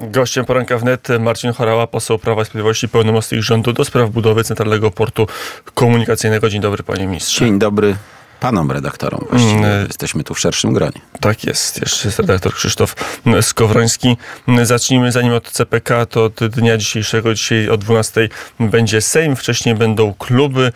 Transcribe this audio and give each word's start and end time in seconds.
Gościem 0.00 0.44
poranka 0.44 0.78
wnet 0.78 1.08
Marcin 1.20 1.52
Chorała, 1.52 1.86
poseł 1.86 2.18
Prawa 2.18 2.42
i 2.42 2.44
Sprawiedliwości, 2.44 2.88
pełnomocnik 2.88 3.42
rządu 3.42 3.72
do 3.72 3.84
spraw 3.84 4.10
budowy 4.10 4.44
Centralnego 4.44 4.90
Portu 4.90 5.26
Komunikacyjnego. 5.74 6.48
Dzień 6.48 6.60
dobry 6.60 6.82
panie 6.82 7.06
ministrze. 7.06 7.44
Dzień 7.44 7.58
dobry 7.58 7.96
panom 8.40 8.70
redaktorom. 8.70 9.26
Właściwie 9.30 9.66
mm. 9.66 9.86
jesteśmy 9.86 10.24
tu 10.24 10.34
w 10.34 10.40
szerszym 10.40 10.72
gronie. 10.72 11.00
Tak 11.20 11.44
jest. 11.44 11.80
Jeszcze 11.80 12.08
jest 12.08 12.18
redaktor 12.18 12.54
Krzysztof 12.54 12.94
Skowroński. 13.40 14.16
Zacznijmy 14.62 15.12
zanim 15.12 15.32
od 15.32 15.50
CPK, 15.50 16.06
to 16.06 16.24
od 16.24 16.44
dnia 16.46 16.76
dzisiejszego. 16.76 17.34
Dzisiaj 17.34 17.68
o 17.68 17.76
12 17.76 18.28
będzie 18.60 19.00
Sejm, 19.00 19.36
wcześniej 19.36 19.74
będą 19.74 20.14
kluby. 20.14 20.72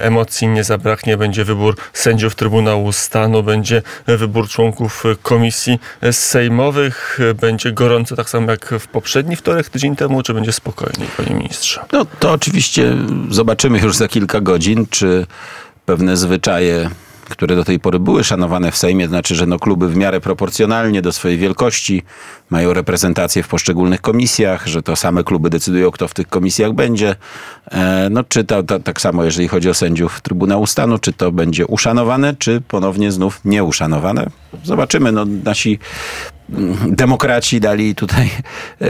Emocji 0.00 0.48
nie 0.48 0.64
zabraknie. 0.64 1.16
Będzie 1.16 1.44
wybór 1.44 1.76
sędziów 1.92 2.34
Trybunału 2.34 2.92
Stanu, 2.92 3.42
będzie 3.42 3.82
wybór 4.06 4.48
członków 4.48 5.04
komisji 5.22 5.78
sejmowych. 6.12 7.18
Będzie 7.40 7.72
gorąco 7.72 8.16
tak 8.16 8.30
samo 8.30 8.50
jak 8.50 8.74
w 8.80 8.86
poprzedni 8.86 9.36
wtorek, 9.36 9.68
tydzień 9.68 9.96
temu, 9.96 10.22
czy 10.22 10.34
będzie 10.34 10.52
spokojniej, 10.52 11.08
panie 11.16 11.34
ministrze? 11.34 11.84
No 11.92 12.06
to 12.18 12.32
oczywiście 12.32 12.96
zobaczymy 13.30 13.78
już 13.78 13.96
za 13.96 14.08
kilka 14.08 14.40
godzin, 14.40 14.86
czy 14.90 15.26
pewne 15.86 16.16
zwyczaje, 16.16 16.90
które 17.28 17.56
do 17.56 17.64
tej 17.64 17.80
pory 17.80 17.98
były 17.98 18.24
szanowane 18.24 18.72
w 18.72 18.76
Sejmie, 18.76 19.08
znaczy, 19.08 19.34
że 19.34 19.46
no 19.46 19.58
kluby 19.58 19.88
w 19.88 19.96
miarę 19.96 20.20
proporcjonalnie 20.20 21.02
do 21.02 21.12
swojej 21.12 21.38
wielkości 21.38 22.02
mają 22.50 22.72
reprezentację 22.72 23.42
w 23.42 23.48
poszczególnych 23.48 24.00
komisjach, 24.00 24.66
że 24.66 24.82
to 24.82 24.96
same 24.96 25.24
kluby 25.24 25.50
decydują, 25.50 25.90
kto 25.90 26.08
w 26.08 26.14
tych 26.14 26.28
komisjach 26.28 26.72
będzie. 26.72 27.16
E, 27.70 28.08
no, 28.10 28.24
czy 28.24 28.44
to, 28.44 28.62
to, 28.62 28.80
tak 28.80 29.00
samo, 29.00 29.24
jeżeli 29.24 29.48
chodzi 29.48 29.70
o 29.70 29.74
sędziów 29.74 30.20
Trybunału 30.20 30.66
Stanu, 30.66 30.98
czy 30.98 31.12
to 31.12 31.32
będzie 31.32 31.66
uszanowane, 31.66 32.34
czy 32.38 32.60
ponownie 32.60 33.12
znów 33.12 33.40
nieuszanowane. 33.44 34.26
Zobaczymy. 34.64 35.12
No, 35.12 35.24
nasi 35.44 35.78
demokraci 36.86 37.60
dali 37.60 37.94
tutaj 37.94 38.30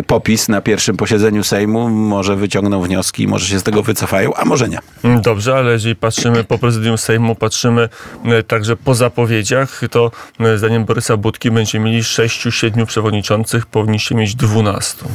popis 0.07 0.49
na 0.49 0.61
pierwszym 0.61 0.97
posiedzeniu 0.97 1.45
Sejmu. 1.45 1.89
Może 1.89 2.37
wyciągną 2.37 2.83
wnioski, 2.83 3.29
może 3.29 3.47
się 3.47 3.59
z 3.59 3.63
tego 3.63 3.83
wycofają, 3.83 4.35
a 4.35 4.45
może 4.45 4.69
nie. 4.69 4.79
Dobrze, 5.23 5.55
ale 5.55 5.73
jeżeli 5.73 5.97
patrzymy 5.97 6.45
po 6.45 6.59
prezydium 6.59 6.99
Sejmu, 6.99 7.35
patrzymy 7.35 7.89
e, 8.25 8.43
także 8.43 8.77
po 8.77 8.95
zapowiedziach, 8.95 9.81
to 9.91 10.11
e, 10.41 10.59
zdaniem 10.59 10.85
Borysa 10.85 11.17
Budki 11.17 11.51
będziemy 11.51 11.85
mieli 11.85 12.05
sześciu, 12.05 12.53
siedmiu 12.53 12.87
przewodniczących, 12.87 13.67
powinniście 13.67 14.15
mieć 14.15 14.35
dwunastu. 14.35 15.09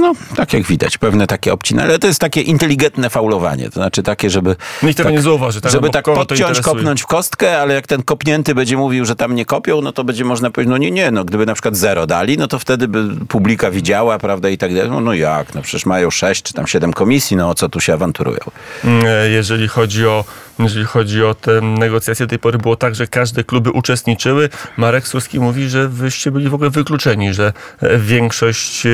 No, 0.00 0.12
tak 0.36 0.52
jak 0.52 0.62
widać, 0.62 0.98
pewne 0.98 1.26
takie 1.26 1.52
obciny, 1.52 1.82
ale 1.82 1.98
to 1.98 2.06
jest 2.06 2.20
takie 2.20 2.40
inteligentne 2.40 3.10
faulowanie, 3.10 3.64
to 3.64 3.74
znaczy 3.74 4.02
takie, 4.02 4.30
żeby... 4.30 4.56
Nikt 4.82 4.96
tego 4.96 5.08
tak, 5.08 5.16
nie 5.16 5.22
zauważy. 5.22 5.60
Tak, 5.60 5.72
żeby 5.72 5.90
tak 5.90 6.04
podciąć, 6.04 6.60
kopnąć 6.60 7.02
w 7.02 7.06
kostkę, 7.06 7.60
ale 7.60 7.74
jak 7.74 7.86
ten 7.86 8.02
kopnięty 8.02 8.54
będzie 8.54 8.76
mówił, 8.76 9.04
że 9.04 9.16
tam 9.16 9.34
nie 9.34 9.44
kopią, 9.44 9.80
no 9.80 9.92
to 9.92 10.04
będzie 10.04 10.24
można 10.24 10.50
powiedzieć, 10.50 10.70
no 10.70 10.78
nie, 10.78 10.90
nie, 10.90 11.10
no 11.10 11.24
gdyby 11.24 11.46
na 11.46 11.54
przykład 11.54 11.76
zero 11.76 12.06
dali, 12.06 12.38
no 12.38 12.48
to 12.48 12.58
wtedy 12.58 12.88
by 12.88 13.26
publika 13.28 13.70
widziała, 13.70 14.18
prawda, 14.18 14.48
i 14.48 14.58
tak 14.58 14.74
dalej. 14.74 14.90
No, 14.90 15.00
no 15.00 15.14
jak, 15.14 15.54
no 15.54 15.62
przecież 15.62 15.86
mają 15.86 16.10
sześć 16.10 16.42
czy 16.42 16.54
tam 16.54 16.66
siedem 16.66 16.92
komisji, 16.92 17.36
no 17.36 17.50
o 17.50 17.54
co 17.54 17.68
tu 17.68 17.80
się 17.80 17.94
awanturują? 17.94 18.40
Mm, 18.84 19.06
e, 19.06 19.28
jeżeli 19.28 19.68
chodzi 19.68 20.06
o, 20.06 20.24
jeżeli 20.58 20.84
chodzi 20.84 21.24
o 21.24 21.34
te 21.34 21.60
negocjacje, 21.60 22.26
do 22.26 22.30
tej 22.30 22.38
pory 22.38 22.58
było 22.58 22.76
tak, 22.76 22.94
że 22.94 23.06
każde 23.06 23.44
kluby 23.44 23.70
uczestniczyły. 23.70 24.48
Marek 24.76 25.08
Suski 25.08 25.40
mówi, 25.40 25.68
że 25.68 25.88
wyście 25.88 26.30
byli 26.30 26.48
w 26.48 26.54
ogóle 26.54 26.70
wykluczeni, 26.70 27.34
że 27.34 27.52
e, 27.80 27.98
większość 27.98 28.86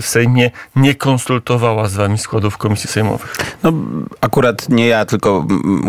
w 0.00 0.06
Sejmie 0.06 0.50
nie 0.76 0.94
konsultowała 0.94 1.88
z 1.88 1.94
wami 1.94 2.18
składów 2.18 2.58
komisji 2.58 2.90
sejmowych. 2.90 3.36
No 3.62 3.72
akurat 4.20 4.68
nie 4.68 4.86
ja, 4.86 5.04
tylko 5.04 5.46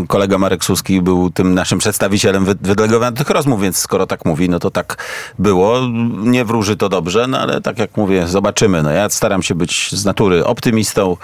kolega 0.08 0.38
Marek 0.38 0.66
Suski 0.66 1.02
był 1.02 1.30
tym 1.30 1.54
naszym 1.54 1.80
przedstawicielem 1.80 2.46
wydelegowanych 2.46 3.18
tych 3.18 3.30
rozmów, 3.30 3.62
więc 3.62 3.78
skoro 3.78 4.08
tak 4.08 4.26
mówi, 4.26 4.50
no 4.50 4.60
to 4.60 4.72
tak 4.72 4.98
było. 5.40 5.80
Nie 6.18 6.46
wróży 6.46 6.78
to 6.78 6.90
dobrze, 6.90 7.28
no 7.28 7.40
ale 7.40 7.62
tak 7.62 7.80
jak 7.80 7.98
mówię, 7.98 8.28
zobaczymy. 8.28 8.84
No 8.84 8.92
ja 8.92 9.10
staram 9.10 9.44
się 9.44 9.56
być 9.56 9.90
z 9.92 10.06
natury 10.06 10.46
optymistą. 10.46 11.18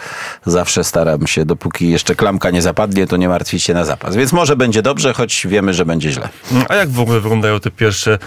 Zawsze 0.45 0.83
staram 0.83 1.27
się, 1.27 1.45
dopóki 1.45 1.89
jeszcze 1.89 2.15
klamka 2.15 2.51
nie 2.51 2.61
zapadnie, 2.61 3.07
to 3.07 3.17
nie 3.17 3.29
martwić 3.29 3.63
się 3.63 3.73
na 3.73 3.85
zapas. 3.89 4.15
Więc 4.15 4.33
może 4.33 4.55
będzie 4.55 4.81
dobrze, 4.81 5.13
choć 5.13 5.47
wiemy, 5.47 5.73
że 5.73 5.85
będzie 5.85 6.11
źle. 6.11 6.29
A 6.69 6.75
jak 6.75 6.89
w 6.89 6.99
ogóle 6.99 7.19
wyglądają 7.19 7.59
te 7.59 7.71
pierwsze 7.71 8.17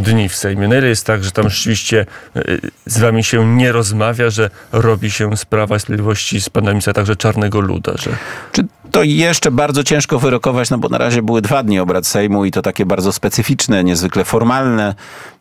dni 0.00 0.28
w 0.28 0.36
Sejmie? 0.36 0.68
Na 0.68 0.76
ile 0.76 0.88
jest 0.88 1.06
tak, 1.06 1.24
że 1.24 1.30
tam 1.30 1.50
rzeczywiście 1.50 2.06
e, 2.36 2.42
z 2.86 2.98
wami 2.98 3.24
się 3.24 3.56
nie 3.56 3.72
rozmawia, 3.72 4.30
że 4.30 4.50
robi 4.72 5.10
się 5.10 5.36
z 5.36 5.44
Prawa 5.44 5.78
Sprawiedliwości 5.78 6.40
z 6.40 6.48
pana 6.48 6.70
ministra 6.70 6.92
także 6.92 7.16
czarnego 7.16 7.60
luda? 7.60 7.92
Że... 7.96 8.10
Czy 8.52 8.66
to 8.90 9.02
jeszcze 9.02 9.50
bardzo 9.50 9.84
ciężko 9.84 10.18
wyrokować, 10.18 10.70
no 10.70 10.78
bo 10.78 10.88
na 10.88 10.98
razie 10.98 11.22
były 11.22 11.42
dwa 11.42 11.62
dni 11.62 11.78
obrad 11.78 12.06
Sejmu 12.06 12.44
i 12.44 12.50
to 12.50 12.62
takie 12.62 12.86
bardzo 12.86 13.12
specyficzne, 13.12 13.84
niezwykle 13.84 14.24
formalne. 14.24 14.94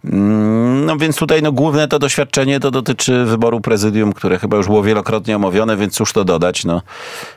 Mm, 0.06 0.86
no 0.86 0.98
więc 0.98 1.16
tutaj 1.16 1.42
no, 1.42 1.52
główne 1.52 1.88
to 1.88 2.00
doświadczenie 2.00 2.60
to 2.60 2.72
dotyczy 2.72 3.26
wyboru 3.26 3.62
prezydium, 3.62 4.14
które 4.14 4.40
chyba 4.40 4.58
już 4.58 4.66
było 4.66 4.84
wielokrotnie 4.84 5.36
omówione, 5.36 5.78
więc 5.78 5.94
cóż 5.94 6.14
to 6.14 6.24
dodać. 6.24 6.66
No, 6.66 6.82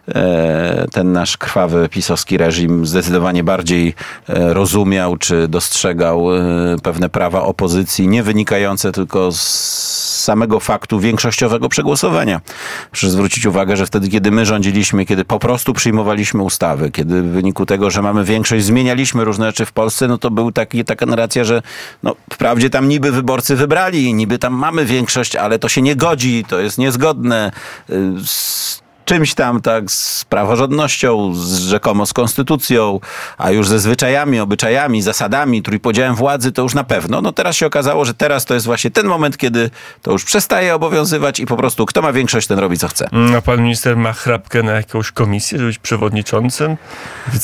e, 0.09 0.87
ten 0.93 1.13
nasz 1.13 1.37
krwawy 1.37 1.89
pisowski 1.89 2.37
reżim 2.37 2.87
zdecydowanie 2.87 3.45
bardziej 3.45 3.95
e, 4.29 4.55
rozumiał 4.55 5.17
czy 5.17 5.49
dostrzegał 5.49 6.37
e, 6.37 6.41
pewne 6.83 7.09
prawa 7.09 7.43
opozycji, 7.43 8.09
nie 8.09 8.23
wynikające 8.23 8.93
tylko 8.93 9.33
z 9.33 10.18
samego 10.29 10.61
faktu 10.61 11.01
większościowego 11.01 11.69
przegłosowania. 11.69 12.41
Proszę 12.91 13.11
zwrócić 13.11 13.47
uwagę, 13.47 13.77
że 13.77 13.87
wtedy, 13.87 14.09
kiedy 14.09 14.31
my 14.31 14.47
rządziliśmy, 14.47 15.07
kiedy 15.07 15.25
po 15.25 15.39
prostu 15.39 15.73
przyjmowaliśmy 15.73 16.43
ustawy, 16.43 16.91
kiedy 16.91 17.23
w 17.23 17.27
wyniku 17.27 17.67
tego, 17.67 17.91
że 17.91 18.03
mamy 18.03 18.25
większość, 18.25 18.65
zmienialiśmy 18.65 19.25
różne 19.25 19.47
rzeczy 19.47 19.65
w 19.67 19.73
Polsce, 19.73 20.09
no 20.09 20.19
to 20.19 20.31
był 20.31 20.53
taki, 20.53 20.85
taka 20.85 21.07
narracja, 21.07 21.45
że 21.45 21.63
no, 22.03 22.17
wprawdzie 22.33 22.71
tam 22.71 22.89
niby 22.89 23.13
wyborcy 23.13 23.57
wybrali, 23.57 24.15
niby 24.15 24.39
tam 24.39 24.53
mamy 24.53 24.85
większość, 24.85 25.37
ale 25.37 25.59
to 25.59 25.69
się 25.69 25.83
nie 25.83 25.97
godzi, 25.97 26.45
to 26.49 26.61
jest 26.61 26.79
niezgodne 26.79 27.53
y, 27.91 27.95
z 28.27 28.88
czymś 29.09 29.35
tam, 29.35 29.61
tak, 29.61 29.91
z 29.91 30.25
praworządnością, 30.25 31.35
z 31.35 31.59
rzekomo 31.59 32.07
z 32.07 32.13
konstytucją, 32.13 33.01
a 33.39 33.51
już 33.51 33.69
ze 33.69 33.79
zwyczajami, 33.79 34.41
obyczajami, 34.41 35.03
zasadami, 35.03 35.63
trójpodziałem 35.63 36.15
władzy, 36.15 36.53
to 36.53 36.63
już 36.63 36.75
na 36.75 36.85
pewno. 36.85 37.21
No 37.21 37.33
teraz 37.33 37.57
się 37.57 37.67
okazało, 37.67 38.05
że 38.05 38.15
teraz 38.15 38.45
to 38.45 38.55
jest 38.55 38.67
właśnie 38.67 38.91
ten 38.91 39.07
moment, 39.07 39.37
kiedy 39.37 39.71
to 40.03 40.13
już 40.13 40.25
przestaje 40.25 40.75
obowiązywać 40.75 41.41
i 41.41 41.47
po 41.47 41.57
prostu 41.57 41.87
kto 41.87 42.03
ma 42.03 42.13
większość, 42.13 42.47
ten 42.47 42.59
robi 42.59 42.79
co 42.79 42.89
chce. 42.89 43.09
A 43.39 43.41
pan 43.41 43.63
minister 43.63 43.97
ma 43.97 44.13
chrapkę 44.13 44.63
na 44.63 44.73
jakąś 44.73 45.13
komisję, 45.13 45.59
żeby 45.59 45.69
być 45.69 45.79
przewodniczącym? 45.79 46.77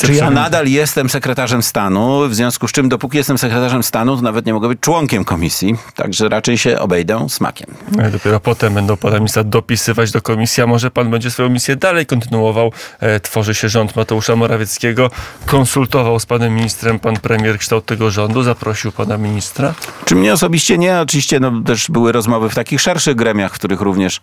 Czy 0.01 0.15
ja 0.15 0.31
nadal 0.31 0.67
jestem 0.67 1.09
sekretarzem 1.09 1.63
stanu, 1.63 2.29
w 2.29 2.35
związku 2.35 2.69
z 2.69 2.73
czym 2.73 2.89
dopóki 2.89 3.17
jestem 3.17 3.39
sekretarzem 3.39 3.83
stanu, 3.83 4.17
to 4.17 4.23
nawet 4.23 4.47
nie 4.47 4.55
mogę 4.55 4.69
być 4.69 4.81
członkiem 4.81 5.25
komisji, 5.25 5.77
także 5.95 6.29
raczej 6.29 6.59
się 6.59 6.79
obejdę 6.79 7.27
smakiem. 7.29 7.75
No 7.97 8.11
dopiero 8.11 8.41
potem 8.41 8.75
będą 8.75 8.97
pana 8.97 9.17
ministra 9.17 9.45
dopisywać 9.45 10.11
do 10.11 10.23
komisji, 10.23 10.63
a 10.63 10.67
może 10.67 10.91
pan 10.91 11.11
będzie 11.11 11.31
swoją 11.31 11.54
misję 11.55 11.77
dalej 11.77 12.07
kontynuował. 12.07 12.73
E, 13.01 13.21
tworzy 13.21 13.55
się 13.55 13.69
rząd 13.69 13.97
Mateusza 13.97 14.37
Morawieckiego. 14.37 15.11
Konsultował 15.47 16.21
z 16.21 16.27
panem 16.27 16.55
ministrem 16.55 16.99
pan 16.99 17.17
premier 17.17 17.59
kształt 17.59 17.87
tego 17.87 18.11
rządu. 18.11 18.43
Zaprosił 18.43 18.93
pana 18.93 19.19
ministra? 19.19 19.75
Czy 20.05 20.15
mnie 20.15 20.33
osobiście 20.33 20.79
nie? 20.79 21.01
Oczywiście 21.01 21.41
no, 21.41 21.53
też 21.67 21.91
były 21.91 22.13
rozmowy 22.13 22.49
w 22.49 22.55
takich 22.55 22.81
szerszych 22.81 23.15
gremiach, 23.15 23.53
w 23.53 23.55
których 23.55 23.81
również 23.81 24.21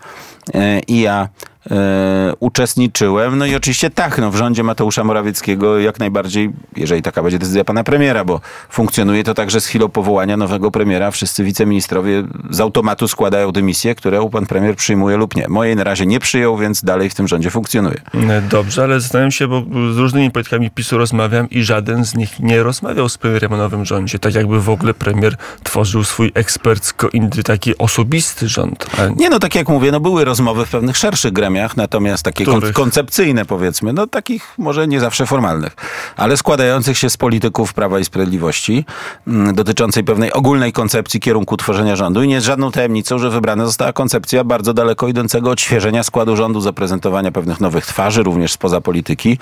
e, 0.53 0.79
i 0.79 1.01
ja 1.01 1.29
e, 1.71 2.33
uczestniczyłem. 2.39 3.37
No 3.37 3.45
i 3.45 3.55
oczywiście 3.55 3.89
tak, 3.89 4.17
no, 4.17 4.31
w 4.31 4.35
rządzie 4.35 4.63
Mateusza 4.63 5.03
Morawieckiego 5.03 5.79
jak 5.79 5.99
najbardziej, 5.99 6.51
jeżeli 6.75 7.01
taka 7.01 7.23
będzie 7.23 7.39
decyzja 7.39 7.63
pana 7.63 7.83
premiera, 7.83 8.25
bo 8.25 8.41
funkcjonuje 8.69 9.23
to 9.23 9.33
także 9.33 9.61
z 9.61 9.65
chwilą 9.65 9.89
powołania 9.89 10.37
nowego 10.37 10.71
premiera. 10.71 11.11
Wszyscy 11.11 11.43
wiceministrowie 11.43 12.23
z 12.49 12.59
automatu 12.59 13.07
składają 13.07 13.51
dymisję, 13.51 13.95
którą 13.95 14.29
pan 14.29 14.45
premier 14.45 14.75
przyjmuje 14.75 15.17
lub 15.17 15.35
nie. 15.35 15.47
Mojej 15.47 15.75
na 15.75 15.83
razie 15.83 16.05
nie 16.05 16.19
przyjął, 16.19 16.57
więc 16.57 16.83
dalej 16.83 17.09
w 17.09 17.15
tym 17.15 17.27
rządzie 17.27 17.49
funkcjonuje. 17.49 18.01
Dobrze, 18.49 18.83
ale 18.83 18.99
zastanawiam 18.99 19.31
się, 19.31 19.47
bo 19.47 19.63
z 19.93 19.97
różnymi 19.97 20.31
politykami 20.31 20.71
PiSu 20.71 20.97
rozmawiam 20.97 21.49
i 21.49 21.63
żaden 21.63 22.05
z 22.05 22.15
nich 22.15 22.39
nie 22.39 22.63
rozmawiał 22.63 23.09
z 23.09 23.17
premierem 23.17 23.53
o 23.53 23.57
nowym 23.57 23.85
rządzie. 23.85 24.19
Tak 24.19 24.35
jakby 24.35 24.61
w 24.61 24.69
ogóle 24.69 24.93
premier 24.93 25.35
tworzył 25.63 26.03
swój 26.03 26.31
ekspercko, 26.35 27.09
taki 27.45 27.77
osobisty 27.77 28.47
rząd. 28.47 28.85
Nie 29.15 29.29
no, 29.29 29.39
tak 29.39 29.55
jak 29.55 29.69
mówię, 29.69 29.91
no 29.91 29.99
były 29.99 30.25
rozmowy 30.25 30.65
w 30.65 30.69
pewnych 30.69 30.97
szerszych 30.97 31.33
gremiach 31.33 31.50
natomiast 31.77 32.23
takie 32.23 32.45
kon 32.45 32.61
koncepcyjne 32.73 33.45
powiedzmy, 33.45 33.93
no 33.93 34.07
takich 34.07 34.53
może 34.57 34.87
nie 34.87 34.99
zawsze 34.99 35.25
formalnych, 35.25 35.75
ale 36.17 36.37
składających 36.37 36.97
się 36.97 37.09
z 37.09 37.17
polityków 37.17 37.73
Prawa 37.73 37.99
i 37.99 38.05
Sprawiedliwości, 38.05 38.85
mm, 39.27 39.55
dotyczącej 39.55 40.03
pewnej 40.03 40.33
ogólnej 40.33 40.73
koncepcji 40.73 41.19
kierunku 41.19 41.57
tworzenia 41.57 41.95
rządu 41.95 42.23
i 42.23 42.27
nie 42.27 42.33
jest 42.33 42.47
żadną 42.47 42.71
tajemnicą, 42.71 43.19
że 43.19 43.29
wybrana 43.29 43.65
została 43.65 43.93
koncepcja 43.93 44.43
bardzo 44.43 44.73
daleko 44.73 45.07
idącego 45.07 45.49
odświeżenia 45.49 46.03
składu 46.03 46.35
rządu, 46.35 46.61
zaprezentowania 46.61 47.31
pewnych 47.31 47.59
nowych 47.59 47.85
twarzy, 47.85 48.23
również 48.23 48.51
spoza 48.51 48.81
polityki. 48.81 49.37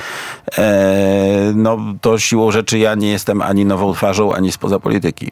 Eee, 0.58 1.56
no 1.56 1.78
to 2.02 2.20
siłą 2.20 2.52
rzeczy 2.52 2.80
ja 2.80 2.96
nie 2.96 3.10
jestem 3.10 3.42
ani 3.42 3.66
nową 3.66 3.94
twarzą, 3.94 4.34
ani 4.34 4.52
spoza 4.52 4.80
polityki. 4.80 5.32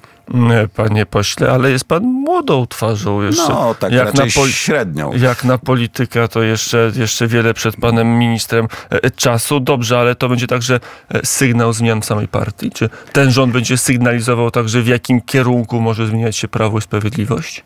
Panie 0.75 1.05
pośle, 1.05 1.51
ale 1.51 1.71
jest 1.71 1.85
pan 1.85 2.03
młodą 2.03 2.65
twarzą 2.65 3.21
jeszcze. 3.21 3.49
No, 3.49 3.75
tak 3.79 3.91
jak 3.91 4.13
na 4.13 4.29
średnią. 4.29 5.13
Jak 5.13 5.43
na 5.43 5.57
polityka 5.57 6.27
to 6.27 6.41
jeszcze 6.41 6.66
jeszcze, 6.67 6.99
jeszcze 6.99 7.27
wiele 7.27 7.53
przed 7.53 7.75
panem 7.75 8.19
ministrem 8.19 8.67
e, 8.89 9.11
czasu. 9.11 9.59
Dobrze, 9.59 9.99
ale 9.99 10.15
to 10.15 10.29
będzie 10.29 10.47
także 10.47 10.79
e, 11.09 11.25
sygnał 11.25 11.73
zmian 11.73 12.01
w 12.01 12.05
samej 12.05 12.27
partii? 12.27 12.71
Czy 12.71 12.89
ten 13.13 13.31
rząd 13.31 13.53
będzie 13.53 13.77
sygnalizował 13.77 14.51
także, 14.51 14.81
w 14.81 14.87
jakim 14.87 15.21
kierunku 15.21 15.81
może 15.81 16.07
zmieniać 16.07 16.37
się 16.37 16.47
Prawo 16.47 16.77
i 16.77 16.81
Sprawiedliwość? 16.81 17.63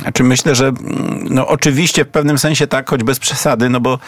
Znaczy 0.00 0.24
myślę, 0.24 0.54
że 0.54 0.66
mm, 0.66 1.26
no 1.30 1.46
oczywiście 1.46 2.04
w 2.04 2.08
pewnym 2.08 2.38
sensie 2.38 2.66
tak, 2.66 2.90
choć 2.90 3.04
bez 3.04 3.18
przesady, 3.18 3.68
no 3.68 3.80
bo 3.80 3.98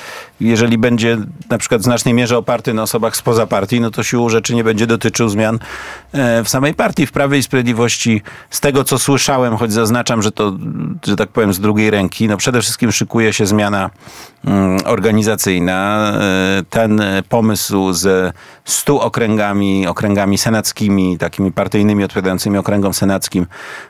jeżeli 0.40 0.78
będzie 0.78 1.18
na 1.50 1.58
przykład 1.58 1.80
w 1.80 1.84
znacznej 1.84 2.14
mierze 2.14 2.38
oparty 2.38 2.74
na 2.74 2.82
osobach 2.82 3.16
spoza 3.16 3.46
partii, 3.46 3.80
no 3.80 3.90
to 3.90 4.02
siłą 4.02 4.28
rzeczy 4.28 4.54
nie 4.54 4.64
będzie 4.64 4.86
dotyczył 4.86 5.28
zmian 5.28 5.58
e, 6.12 6.44
w 6.44 6.48
samej 6.48 6.74
partii. 6.74 7.06
W 7.06 7.12
Prawie 7.12 7.38
i 7.38 7.42
Sprawiedliwości 7.42 8.22
z 8.50 8.60
tego, 8.60 8.84
co 8.84 8.98
słyszałem, 8.98 9.56
choć 9.56 9.72
zaznaczam, 9.72 10.22
że 10.22 10.32
to, 10.32 10.56
że 11.06 11.16
tak 11.16 11.28
powiem, 11.28 11.52
z 11.52 11.60
drugiej 11.60 11.90
ręki, 11.90 12.28
no 12.28 12.36
przede 12.36 12.60
wszystkim 12.60 12.92
szykuje 12.92 13.32
się 13.32 13.46
zmiana 13.46 13.90
organizacyjna. 14.84 16.12
E, 16.20 16.62
ten 16.70 17.02
pomysł 17.28 17.92
ze 17.92 18.32
stu 18.64 19.00
okręgami, 19.00 19.86
okręgami 19.86 20.38
senackimi, 20.38 21.18
takimi 21.18 21.52
partyjnymi 21.52 22.04
odpowiadającymi 22.04 22.58
okręgom 22.58 22.94
senackim, 22.94 23.46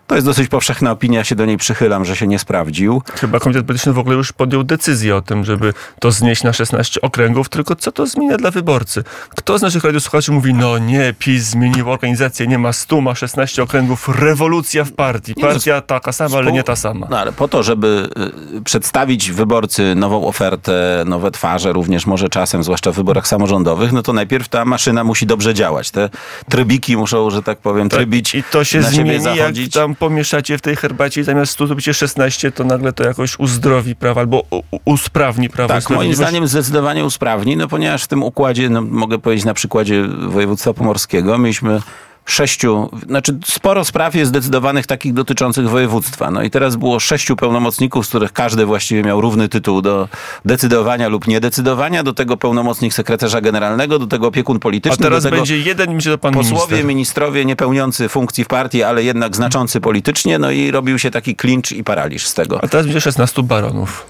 to 0.06 0.14
jest 0.14 0.26
dosyć 0.26 0.49
powszechna 0.49 0.90
opinia, 0.90 1.19
ja 1.19 1.25
się 1.25 1.34
do 1.34 1.46
niej 1.46 1.56
przychylam, 1.56 2.05
że 2.05 2.17
się 2.17 2.26
nie 2.26 2.38
sprawdził. 2.38 3.02
Chyba 3.20 3.40
Komitet 3.40 3.67
Polityczny 3.67 3.93
w 3.93 3.99
ogóle 3.99 4.17
już 4.17 4.32
podjął 4.32 4.64
decyzję 4.64 5.17
o 5.17 5.23
tym, 5.23 5.44
żeby 5.44 5.75
to 6.00 6.11
znieść 6.11 6.43
na 6.43 6.52
16 6.52 7.00
okręgów, 7.00 7.49
tylko 7.49 7.76
co 7.76 7.93
to 7.93 8.06
zmienia 8.06 8.37
dla 8.37 8.50
wyborcy? 8.50 9.05
Kto 9.29 9.58
z 9.58 9.62
naszych 9.62 9.84
radiosłuchaczy 9.84 10.32
mówi, 10.32 10.55
no 10.55 10.79
nie, 10.79 11.14
PiS 11.19 11.44
zmienił 11.44 11.90
organizację, 11.90 12.46
nie 12.46 12.58
ma 12.58 12.73
100, 12.73 13.00
ma 13.00 13.14
16 13.14 13.62
okręgów, 13.62 14.08
rewolucja 14.08 14.84
w 14.84 14.93
partii. 14.93 15.34
No, 15.37 15.49
Partia 15.49 15.81
taka 15.81 16.12
sama, 16.12 16.38
ale 16.38 16.52
nie 16.52 16.62
ta 16.62 16.76
sama. 16.76 17.06
No 17.11 17.19
ale 17.19 17.32
po 17.32 17.49
to, 17.49 17.62
żeby 17.62 18.08
y, 18.56 18.62
przedstawić 18.62 19.32
wyborcy 19.32 19.94
nową 19.94 20.22
ofertę, 20.27 21.05
nowe 21.07 21.31
twarze, 21.31 21.73
również 21.73 22.07
może 22.07 22.29
czasem, 22.29 22.63
zwłaszcza 22.63 22.93
w 22.93 22.95
wyborach 22.95 23.29
samorządowych, 23.29 23.93
no 23.93 24.03
to 24.03 24.13
najpierw 24.13 24.49
ta 24.49 24.65
maszyna 24.65 25.05
musi 25.05 25.27
dobrze 25.27 25.55
działać. 25.55 25.91
Te 25.91 26.11
trybiki 26.49 26.97
muszą, 26.97 27.31
że 27.31 27.43
tak 27.43 27.59
powiem, 27.59 27.89
trybić. 27.89 28.35
I 28.35 28.43
to 28.43 28.65
się 28.65 28.81
na 28.81 28.89
zmieni, 28.89 29.11
jak 29.11 29.23
zachodzić. 29.23 29.75
tam 29.75 29.95
pomieszacie 29.95 30.59
w 30.59 30.61
tej 30.61 30.77
herbacie 30.77 31.21
i 31.21 31.25
zamiast 31.25 31.53
100 31.53 31.67
zrobicie 31.67 31.95
16, 31.95 32.53
to 32.53 32.65
nagle 32.65 32.93
to 32.93 33.05
jakoś 33.05 33.39
uzdrowi 33.39 33.97
prawo 33.97 34.21
albo 34.21 34.45
usprawni 34.85 35.49
prawo 35.49 35.75
Tak, 35.75 35.91
moim 35.91 36.15
zdaniem 36.15 36.47
zdecydowanie 36.47 37.05
usprawni, 37.05 37.57
no 37.57 37.69
ponieważ 37.69 38.05
w 38.05 38.09
tym 38.09 38.23
układzie, 38.23 38.69
no, 38.69 38.83
mogę 38.83 39.19
powiedzieć 39.19 39.45
na 39.45 39.55
przykładzie 39.55 40.05
województwa 40.29 40.75
pomorskiego, 40.75 41.39
mieliśmy 41.39 41.81
sześciu, 42.27 42.91
znaczy 43.07 43.39
sporo 43.45 43.85
spraw 43.85 44.15
jest 44.15 44.29
zdecydowanych 44.29 44.87
takich 44.87 45.15
dotyczących 45.15 45.69
województwa. 45.69 46.31
No 46.31 46.43
i 46.43 46.51
teraz 46.51 46.77
było 46.77 47.01
sześciu 47.01 47.37
pełnomocników, 47.37 48.07
z 48.07 48.09
których 48.09 48.33
każdy 48.33 48.67
właściwie 48.67 49.03
miał 49.03 49.21
równy 49.21 49.49
tytuł 49.49 49.83
do 49.83 50.09
decydowania 50.45 51.09
lub 51.09 51.27
niedecydowania, 51.27 52.03
do 52.03 52.13
tego 52.13 52.37
pełnomocnik 52.37 52.95
sekretarza 52.95 53.41
generalnego, 53.41 53.99
do 53.99 54.07
tego 54.07 54.27
opiekun 54.27 54.57
A 54.57 54.61
polityczny, 54.61 55.05
teraz 55.05 55.23
do 55.23 55.31
tego 55.31 55.41
będzie 55.41 55.59
jeden 55.59 56.01
to 56.01 56.19
pan 56.19 56.35
posłowie, 56.35 56.61
minister. 56.61 56.85
ministrowie 56.85 57.45
nie 57.45 57.57
pełniący 57.57 58.09
funkcji 58.09 58.45
w 58.45 58.49
partii, 58.49 58.83
ale 58.83 59.05
jednak 59.05 59.37
znaczący 59.37 59.81
politycznie, 59.81 60.39
no 60.39 60.51
i 60.51 60.71
robił 60.71 60.99
się 60.99 61.11
taki 61.11 61.37
klincz 61.37 61.73
i 61.73 61.85
paraliż 61.85 62.27
z 62.27 62.35
tego. 62.35 62.65
A 62.65 62.69
teraz 62.69 62.87
będzie 62.87 63.01
16 63.01 63.43
baronów. 63.43 64.07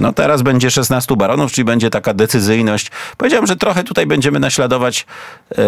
No 0.00 0.12
teraz 0.12 0.42
będzie 0.42 0.70
16 0.70 1.16
baronów, 1.16 1.52
czyli 1.52 1.64
będzie 1.64 1.90
taka 1.90 2.14
decyzyjność. 2.14 2.90
Powiedziałem, 3.16 3.46
że 3.46 3.56
trochę 3.56 3.84
tutaj 3.84 4.06
będziemy 4.06 4.40
naśladować 4.40 5.06
e, 5.58 5.62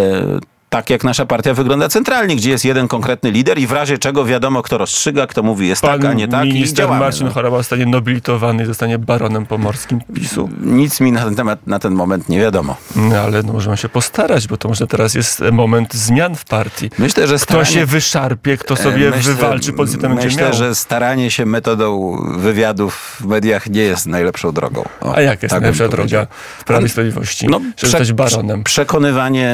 tak, 0.70 0.90
jak 0.90 1.04
nasza 1.04 1.26
partia 1.26 1.54
wygląda 1.54 1.88
centralnie, 1.88 2.36
gdzie 2.36 2.50
jest 2.50 2.64
jeden 2.64 2.88
konkretny 2.88 3.30
lider 3.30 3.58
i 3.58 3.66
w 3.66 3.72
razie 3.72 3.98
czego 3.98 4.24
wiadomo, 4.24 4.62
kto 4.62 4.78
rozstrzyga, 4.78 5.26
kto 5.26 5.42
mówi 5.42 5.68
jest 5.68 5.82
Pan 5.82 6.00
tak, 6.00 6.10
a 6.10 6.14
nie 6.14 6.28
tak 6.28 6.44
i 6.44 6.52
minister 6.52 6.76
działamy. 6.86 7.00
Marcin 7.00 7.26
no. 7.26 7.32
Choroba 7.32 7.56
zostanie 7.56 7.86
nobilitowany 7.86 8.62
i 8.62 8.66
zostanie 8.66 8.98
baronem 8.98 9.46
pomorskim 9.46 10.00
PiSu. 10.14 10.48
Nic 10.60 11.00
mi 11.00 11.12
na 11.12 11.24
ten 11.24 11.34
temat 11.34 11.66
na 11.66 11.78
ten 11.78 11.92
moment 11.94 12.28
nie 12.28 12.40
wiadomo. 12.40 12.76
No, 12.96 13.16
ale 13.16 13.42
no, 13.42 13.52
możemy 13.52 13.76
się 13.76 13.88
postarać, 13.88 14.48
bo 14.48 14.56
to 14.56 14.68
może 14.68 14.86
teraz 14.86 15.14
jest 15.14 15.42
moment 15.52 15.94
zmian 15.94 16.34
w 16.36 16.44
partii. 16.44 16.90
Myślę, 16.98 17.26
że 17.28 17.34
Kto 17.36 17.44
staranie, 17.44 17.66
się 17.70 17.86
wyszarpie, 17.86 18.56
kto 18.56 18.76
sobie 18.76 19.08
e, 19.08 19.10
myślę- 19.10 19.34
wywalczy 19.34 19.72
pozycję, 19.72 20.00
ten 20.00 20.10
będzie 20.10 20.26
Myślę, 20.26 20.42
miał. 20.42 20.52
że 20.52 20.74
staranie 20.74 21.30
się 21.30 21.46
metodą 21.46 22.16
wywiadów 22.38 23.16
w 23.20 23.26
mediach 23.26 23.70
nie 23.70 23.82
jest 23.82 24.06
najlepszą 24.06 24.52
drogą. 24.52 24.84
O, 25.00 25.14
A 25.14 25.20
jak 25.20 25.42
jest 25.42 25.50
tak 25.50 25.60
najlepsza 25.62 25.88
droga 25.88 26.26
w 26.58 26.64
Prawie 26.64 26.86
i 26.86 26.88
Sprawiedliwości? 26.88 27.46
No, 27.48 27.60
żeby 27.76 28.04
prze- 28.04 28.14
baronem. 28.14 28.64
Przekonywanie 28.64 29.48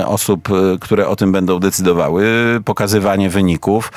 e, 0.00 0.06
osób, 0.06 0.41
e, 0.50 0.78
które 0.80 1.08
o 1.08 1.16
tym 1.16 1.32
będą 1.32 1.58
decydowały, 1.58 2.24
pokazywanie 2.64 3.30
wyników, 3.30 3.92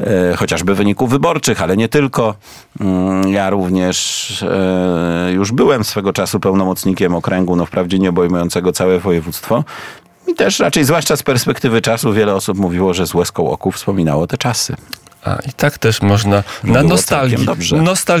e, 0.00 0.36
chociażby 0.36 0.74
wyników 0.74 1.10
wyborczych, 1.10 1.62
ale 1.62 1.76
nie 1.76 1.88
tylko. 1.88 2.34
Mm, 2.80 3.28
Ja 3.28 3.50
również 3.50 4.42
e, 4.42 5.32
już 5.32 5.52
byłem 5.52 5.84
swego 5.84 6.12
czasu 6.12 6.40
pełnomocnikiem 6.40 7.14
okręgu, 7.14 7.56
no 7.56 7.66
wprawdzie 7.66 7.98
nie 7.98 8.08
obejmującego 8.08 8.72
całe 8.72 8.98
województwo. 8.98 9.64
I 10.28 10.34
też 10.34 10.58
raczej, 10.58 10.84
zwłaszcza 10.84 11.16
z 11.16 11.22
perspektywy 11.22 11.80
czasu, 11.80 12.12
wiele 12.12 12.34
osób 12.34 12.58
mówiło, 12.58 12.94
że 12.94 13.06
z 13.06 13.14
łezką 13.14 13.50
oku 13.50 13.72
wspominało 13.72 14.26
te 14.26 14.38
czasy. 14.38 14.76
A, 15.24 15.38
i 15.48 15.52
tak 15.52 15.78
też 15.78 16.02
można 16.02 16.36
na 16.64 16.78
było 16.80 16.82
nostalgii, 16.82 17.46
nostal, 17.72 18.20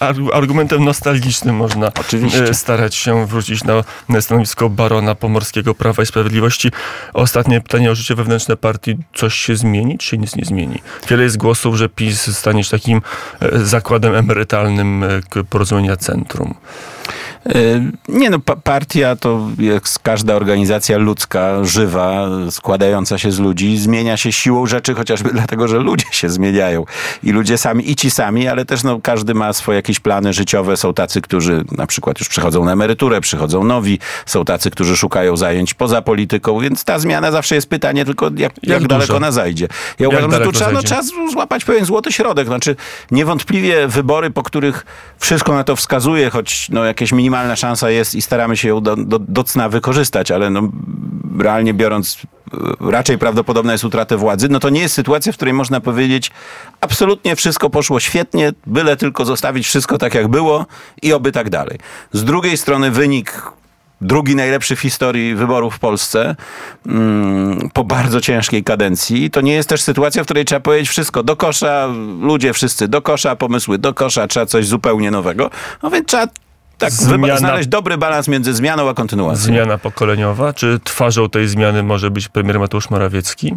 argu- 0.00 0.34
argumentem 0.34 0.84
nostalgicznym 0.84 1.56
można 1.56 1.92
Oczywiście. 2.00 2.44
e, 2.44 2.54
starać 2.54 2.94
się 2.94 3.26
wrócić 3.26 3.64
na, 3.64 3.84
na 4.08 4.20
stanowisko 4.20 4.70
barona 4.70 5.14
pomorskiego 5.14 5.74
Prawa 5.74 6.02
i 6.02 6.06
Sprawiedliwości. 6.06 6.70
Ostatnie 7.14 7.60
pytanie 7.60 7.90
o 7.90 7.94
życie 7.94 8.14
wewnętrzne 8.14 8.56
partii. 8.56 8.96
Coś 9.14 9.34
się 9.34 9.56
zmieni, 9.56 9.98
czy 9.98 10.18
nic 10.18 10.36
nie 10.36 10.44
zmieni? 10.44 10.82
Wiele 11.08 11.22
jest 11.22 11.36
głosów, 11.36 11.76
że 11.76 11.88
PiS 11.88 12.36
stanie 12.36 12.64
się 12.64 12.70
takim 12.70 13.02
e, 13.40 13.58
zakładem 13.58 14.14
emerytalnym 14.14 15.04
e, 15.04 15.44
porozumienia 15.50 15.96
centrum. 15.96 16.54
Y, 17.54 17.92
Nie 18.08 18.30
no, 18.30 18.38
pa- 18.38 18.56
partia 18.56 19.16
to 19.16 19.48
jest 19.58 19.98
każda 19.98 20.34
organizacja 20.34 20.98
ludzka, 20.98 21.64
żywa, 21.64 22.28
składająca 22.50 23.18
się 23.18 23.32
z 23.32 23.38
ludzi, 23.38 23.78
zmienia 23.78 24.16
się 24.16 24.32
siłą 24.32 24.66
rzeczy, 24.66 24.94
chociażby 24.94 25.30
dlatego, 25.38 25.68
że 25.68 25.78
ludzie 25.78 26.06
się 26.10 26.28
zmieniają. 26.28 26.84
I 27.22 27.32
ludzie 27.32 27.58
sami, 27.58 27.90
i 27.90 27.96
ci 27.96 28.10
sami, 28.10 28.48
ale 28.48 28.64
też 28.64 28.84
no, 28.84 29.00
każdy 29.02 29.34
ma 29.34 29.52
swoje 29.52 29.76
jakieś 29.76 30.00
plany 30.00 30.32
życiowe. 30.32 30.76
Są 30.76 30.94
tacy, 30.94 31.20
którzy 31.20 31.64
na 31.72 31.86
przykład 31.86 32.18
już 32.18 32.28
przychodzą 32.28 32.64
na 32.64 32.72
emeryturę, 32.72 33.20
przychodzą 33.20 33.64
nowi, 33.64 33.98
są 34.26 34.44
tacy, 34.44 34.70
którzy 34.70 34.96
szukają 34.96 35.36
zajęć 35.36 35.74
poza 35.74 36.02
polityką, 36.02 36.60
więc 36.60 36.84
ta 36.84 36.98
zmiana 36.98 37.32
zawsze 37.32 37.54
jest 37.54 37.68
pytanie 37.68 38.04
tylko, 38.04 38.30
jak, 38.36 38.52
jak, 38.62 38.78
dużo? 38.78 38.88
daleko 38.88 39.16
ona 39.16 39.32
zajdzie. 39.32 39.68
Ja 39.98 40.08
uważam, 40.08 40.32
że 40.32 40.40
tu 40.40 40.52
trzeba, 40.52 40.72
no, 40.72 40.82
trzeba 40.82 41.02
złapać 41.32 41.64
pewien 41.64 41.84
złoty 41.84 42.12
środek. 42.12 42.46
Znaczy, 42.46 42.76
niewątpliwie 43.10 43.88
wybory, 43.88 44.30
po 44.30 44.42
których 44.42 44.86
wszystko 45.18 45.54
na 45.54 45.64
to 45.64 45.76
wskazuje, 45.76 46.30
choć 46.30 46.68
no, 46.68 46.84
jakaś 46.84 47.12
minimalna 47.36 47.56
szansa 47.56 47.90
jest 47.90 48.14
i 48.14 48.22
staramy 48.22 48.56
się 48.56 48.68
ją 48.68 48.80
do, 48.80 48.96
do, 48.96 49.18
do 49.18 49.44
cna 49.44 49.68
wykorzystać, 49.68 50.30
ale 50.30 50.50
no, 50.50 50.62
realnie 51.38 51.74
biorąc, 51.74 52.14
y, 52.14 52.90
raczej 52.90 53.18
prawdopodobna 53.18 53.72
jest 53.72 53.84
utrata 53.84 54.16
władzy, 54.16 54.48
no 54.48 54.60
to 54.60 54.70
nie 54.70 54.80
jest 54.80 54.94
sytuacja, 54.94 55.32
w 55.32 55.36
której 55.36 55.54
można 55.54 55.80
powiedzieć, 55.80 56.30
absolutnie 56.80 57.36
wszystko 57.36 57.70
poszło 57.70 58.00
świetnie, 58.00 58.52
byle 58.66 58.96
tylko 58.96 59.24
zostawić 59.24 59.66
wszystko 59.66 59.98
tak, 59.98 60.14
jak 60.14 60.28
było 60.28 60.66
i 61.02 61.12
oby 61.12 61.32
tak 61.32 61.50
dalej. 61.50 61.78
Z 62.12 62.24
drugiej 62.24 62.56
strony 62.56 62.90
wynik 62.90 63.42
drugi 64.00 64.36
najlepszy 64.36 64.76
w 64.76 64.80
historii 64.80 65.34
wyborów 65.34 65.74
w 65.74 65.78
Polsce 65.78 66.36
mm, 66.86 67.70
po 67.72 67.84
bardzo 67.84 68.20
ciężkiej 68.20 68.64
kadencji. 68.64 69.30
To 69.30 69.40
nie 69.40 69.52
jest 69.52 69.68
też 69.68 69.82
sytuacja, 69.82 70.22
w 70.22 70.26
której 70.26 70.44
trzeba 70.44 70.60
powiedzieć 70.60 70.88
wszystko 70.88 71.22
do 71.22 71.36
kosza, 71.36 71.88
ludzie 72.20 72.52
wszyscy 72.52 72.88
do 72.88 73.02
kosza, 73.02 73.36
pomysły 73.36 73.78
do 73.78 73.94
kosza, 73.94 74.26
trzeba 74.26 74.46
coś 74.46 74.66
zupełnie 74.66 75.10
nowego. 75.10 75.50
No 75.82 75.90
więc 75.90 76.06
trzeba 76.06 76.26
tak 76.78 76.92
Zmiana- 76.92 77.38
znaleźć 77.38 77.68
dobry 77.68 77.98
balans 77.98 78.28
między 78.28 78.54
zmianą 78.54 78.88
a 78.88 78.94
kontynuacją. 78.94 79.44
Zmiana 79.44 79.78
pokoleniowa. 79.78 80.52
Czy 80.52 80.80
twarzą 80.84 81.28
tej 81.28 81.48
zmiany 81.48 81.82
może 81.82 82.10
być 82.10 82.28
premier 82.28 82.58
Mateusz 82.58 82.90
Morawiecki? 82.90 83.56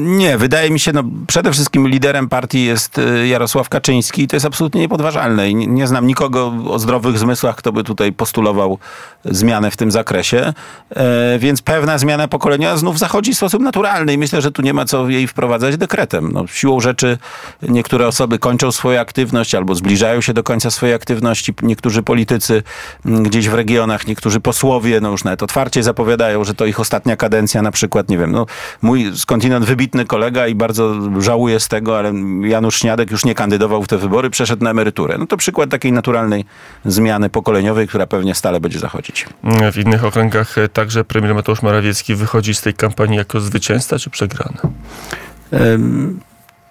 Nie, 0.00 0.38
wydaje 0.38 0.70
mi 0.70 0.80
się, 0.80 0.92
no 0.92 1.04
przede 1.26 1.52
wszystkim 1.52 1.88
liderem 1.88 2.28
partii 2.28 2.64
jest 2.64 2.98
y, 2.98 3.28
Jarosław 3.28 3.68
Kaczyński 3.68 4.22
i 4.22 4.28
to 4.28 4.36
jest 4.36 4.46
absolutnie 4.46 4.80
niepodważalne. 4.80 5.50
I 5.50 5.54
nie, 5.54 5.86
znam 5.86 6.06
nikogo 6.06 6.52
o 6.68 6.78
zdrowych 6.78 7.18
zmysłach, 7.18 7.56
kto 7.56 7.72
by 7.72 7.84
tutaj 7.84 8.12
postulował 8.12 8.78
zmianę 9.24 9.70
w 9.70 9.76
tym 9.76 9.90
zakresie. 9.90 10.52
E, 10.96 11.38
więc 11.38 11.62
pewna 11.62 11.98
zmiana 11.98 12.28
pokoleniowa 12.28 12.76
znów 12.76 12.98
zachodzi 12.98 13.34
w 13.34 13.36
sposób 13.36 13.62
naturalny 13.62 14.12
i 14.12 14.18
myślę, 14.18 14.42
że 14.42 14.52
tu 14.52 14.62
nie 14.62 14.74
ma 14.74 14.84
co 14.84 15.08
jej 15.08 15.26
wprowadzać 15.26 15.76
dekretem. 15.76 16.32
No, 16.32 16.46
siłą 16.46 16.80
rzeczy 16.80 17.18
niektóre 17.62 18.06
osoby 18.06 18.38
kończą 18.38 18.72
swoją 18.72 19.00
aktywność 19.00 19.54
albo 19.54 19.74
zbliżają 19.74 20.20
się 20.20 20.34
do 20.34 20.42
końca 20.42 20.70
swojej 20.70 20.94
aktywności. 20.94 21.54
Niektórzy 21.88 22.02
politycy 22.02 22.62
m, 23.06 23.22
gdzieś 23.22 23.48
w 23.48 23.54
regionach, 23.54 24.06
niektórzy 24.06 24.40
posłowie, 24.40 25.00
no 25.00 25.10
już 25.10 25.24
nawet 25.24 25.42
otwarcie 25.42 25.82
zapowiadają, 25.82 26.44
że 26.44 26.54
to 26.54 26.66
ich 26.66 26.80
ostatnia 26.80 27.16
kadencja 27.16 27.62
na 27.62 27.70
przykład, 27.70 28.08
nie 28.08 28.18
wiem, 28.18 28.32
no 28.32 28.46
mój 28.82 29.16
skądinąd 29.16 29.64
wybitny 29.64 30.04
kolega 30.04 30.46
i 30.46 30.54
bardzo 30.54 30.94
żałuję 31.20 31.60
z 31.60 31.68
tego, 31.68 31.98
ale 31.98 32.12
Janusz 32.42 32.78
Śniadek 32.78 33.10
już 33.10 33.24
nie 33.24 33.34
kandydował 33.34 33.82
w 33.82 33.88
te 33.88 33.98
wybory, 33.98 34.30
przeszedł 34.30 34.64
na 34.64 34.70
emeryturę. 34.70 35.18
No 35.18 35.26
to 35.26 35.36
przykład 35.36 35.70
takiej 35.70 35.92
naturalnej 35.92 36.44
zmiany 36.84 37.30
pokoleniowej, 37.30 37.88
która 37.88 38.06
pewnie 38.06 38.34
stale 38.34 38.60
będzie 38.60 38.78
zachodzić. 38.78 39.26
W 39.72 39.78
innych 39.78 40.04
okręgach 40.04 40.56
także 40.72 41.04
premier 41.04 41.34
Mateusz 41.34 41.62
Morawiecki 41.62 42.14
wychodzi 42.14 42.54
z 42.54 42.60
tej 42.60 42.74
kampanii 42.74 43.16
jako 43.16 43.40
zwycięzca 43.40 43.98
czy 43.98 44.10
przegrany? 44.10 44.58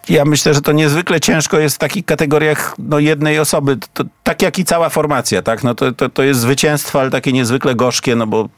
Ja 0.09 0.25
myślę, 0.25 0.53
że 0.53 0.61
to 0.61 0.71
niezwykle 0.71 1.19
ciężko 1.19 1.59
jest 1.59 1.75
w 1.75 1.79
takich 1.79 2.05
kategoriach 2.05 2.75
no, 2.79 2.99
jednej 2.99 3.39
osoby, 3.39 3.77
to, 3.93 4.03
tak 4.23 4.41
jak 4.41 4.59
i 4.59 4.65
cała 4.65 4.89
formacja, 4.89 5.41
tak? 5.41 5.63
No, 5.63 5.75
to, 5.75 5.91
to, 5.91 6.09
to 6.09 6.23
jest 6.23 6.39
zwycięstwo, 6.39 6.99
ale 6.99 7.09
takie 7.09 7.33
niezwykle 7.33 7.75
gorzkie, 7.75 8.15
no 8.15 8.27
bo 8.27 8.49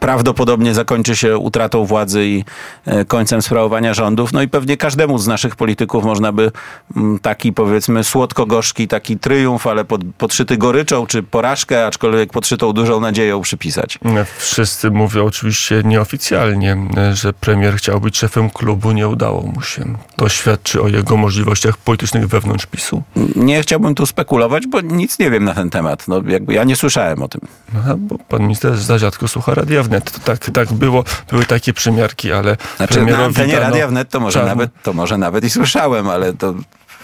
prawdopodobnie 0.00 0.74
zakończy 0.74 1.16
się 1.16 1.38
utratą 1.38 1.84
władzy 1.84 2.26
i 2.26 2.44
e, 2.84 3.04
końcem 3.04 3.42
sprawowania 3.42 3.94
rządów. 3.94 4.32
No 4.32 4.42
i 4.42 4.48
pewnie 4.48 4.76
każdemu 4.76 5.18
z 5.18 5.26
naszych 5.26 5.56
polityków 5.56 6.04
można 6.04 6.32
by 6.32 6.50
mm, 6.96 7.18
taki 7.18 7.52
powiedzmy 7.52 8.04
słodko-gorzki 8.04 8.88
taki 8.88 9.18
triumf, 9.18 9.66
ale 9.66 9.84
pod, 9.84 10.00
podszyty 10.18 10.56
goryczą 10.56 11.06
czy 11.06 11.22
porażkę, 11.22 11.86
aczkolwiek 11.86 12.32
podszytą 12.32 12.72
dużą 12.72 13.00
nadzieją 13.00 13.40
przypisać. 13.40 13.98
Wszyscy 14.38 14.90
mówią 14.90 15.26
oczywiście 15.26 15.82
nieoficjalnie, 15.84 16.76
że 17.12 17.32
premier 17.32 17.74
chciał 17.74 18.00
być 18.00 18.18
szefem 18.18 18.50
klubu, 18.50 18.92
nie 18.92 19.08
udało 19.08 19.42
mu 19.42 19.62
się. 19.62 19.84
To 20.16 20.28
świadczy 20.28 20.82
o 20.82 20.88
jego 20.88 21.16
możliwościach 21.16 21.76
politycznych 21.76 22.28
wewnątrz 22.28 22.66
PiSu. 22.66 23.02
Nie 23.36 23.62
chciałbym 23.62 23.94
tu 23.94 24.06
spekulować, 24.06 24.66
bo 24.66 24.80
nic 24.80 25.18
nie 25.18 25.30
wiem 25.30 25.44
na 25.44 25.54
ten 25.54 25.70
temat. 25.70 26.08
No, 26.08 26.22
jakby 26.26 26.54
ja 26.54 26.64
nie 26.64 26.76
słyszałem 26.76 27.22
o 27.22 27.28
tym. 27.28 27.40
No, 27.74 27.96
bo 27.96 28.18
pan 28.18 28.42
minister 28.42 28.76
za 28.76 28.98
rzadko 28.98 29.28
słucha 29.32 29.54
Radia 29.54 29.82
Wnet. 29.82 30.12
To 30.12 30.18
tak, 30.18 30.50
tak 30.50 30.72
było, 30.72 31.04
były 31.30 31.44
takie 31.44 31.72
przymiarki, 31.72 32.32
ale 32.32 32.56
znaczy, 32.76 33.06
na 33.06 33.18
antenie 33.18 33.60
Radia 33.60 33.88
Wnet 33.88 34.08
to 34.08 34.20
może, 34.20 34.44
nawet, 34.44 34.70
to 34.82 34.92
może 34.92 35.18
nawet 35.18 35.44
i 35.44 35.50
słyszałem, 35.50 36.08
ale 36.08 36.32
to 36.32 36.54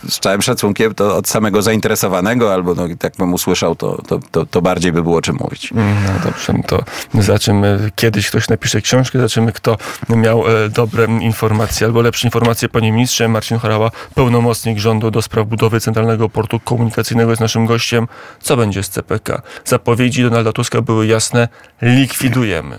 z 0.08 0.18
całym 0.18 0.42
szacunkiem 0.42 0.94
to 0.94 1.16
od 1.16 1.28
samego 1.28 1.62
zainteresowanego, 1.62 2.54
albo 2.54 2.74
no, 2.74 2.86
jak 3.02 3.16
bym 3.16 3.34
usłyszał, 3.34 3.76
to, 3.76 4.02
to, 4.06 4.20
to, 4.30 4.46
to 4.46 4.62
bardziej 4.62 4.92
by 4.92 5.02
było 5.02 5.22
czym 5.22 5.36
mówić. 5.40 5.72
No 5.74 6.30
dobrze, 6.30 6.52
no 6.52 6.62
to 6.66 6.82
zobaczymy. 7.14 7.90
Kiedyś 7.94 8.28
ktoś 8.28 8.48
napisze 8.48 8.80
książkę, 8.80 9.18
zobaczymy, 9.18 9.52
kto 9.52 9.76
miał 10.08 10.48
e, 10.48 10.68
dobre 10.68 11.06
informacje 11.20 11.86
albo 11.86 12.02
lepsze 12.02 12.26
informacje. 12.26 12.68
Panie 12.68 12.92
ministrze, 12.92 13.28
Marcin 13.28 13.58
Chorała, 13.58 13.90
pełnomocnik 14.14 14.78
rządu 14.78 15.10
do 15.10 15.22
spraw 15.22 15.46
budowy 15.46 15.80
Centralnego 15.80 16.28
Portu 16.28 16.60
Komunikacyjnego 16.60 17.30
jest 17.30 17.40
naszym 17.40 17.66
gościem. 17.66 18.08
Co 18.40 18.56
będzie 18.56 18.82
z 18.82 18.88
CPK? 18.90 19.42
Zapowiedzi 19.64 20.22
Donalda 20.22 20.52
Tuska 20.52 20.82
były 20.82 21.06
jasne. 21.06 21.48
Likwidujemy. 21.82 22.78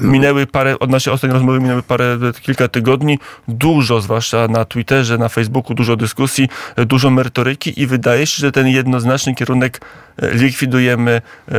Minęły 0.00 0.46
parę, 0.46 0.78
od 0.78 0.90
naszej 0.90 1.12
ostatniej 1.12 1.32
rozmowy 1.32 1.60
minęły 1.60 1.82
parę, 1.82 2.18
kilka 2.42 2.68
tygodni. 2.68 3.18
Dużo, 3.48 4.00
zwłaszcza 4.00 4.48
na 4.48 4.64
Twitterze, 4.64 5.18
na 5.18 5.28
Facebooku, 5.28 5.74
dużo 5.74 5.96
dyskusji, 5.96 6.48
dużo 6.76 7.10
merytoryki 7.10 7.80
i 7.80 7.86
wydaje 7.86 8.26
się, 8.26 8.40
że 8.40 8.52
ten 8.52 8.68
jednoznaczny 8.68 9.34
kierunek 9.34 9.80
e, 10.16 10.34
likwidujemy, 10.34 11.22
e, 11.48 11.54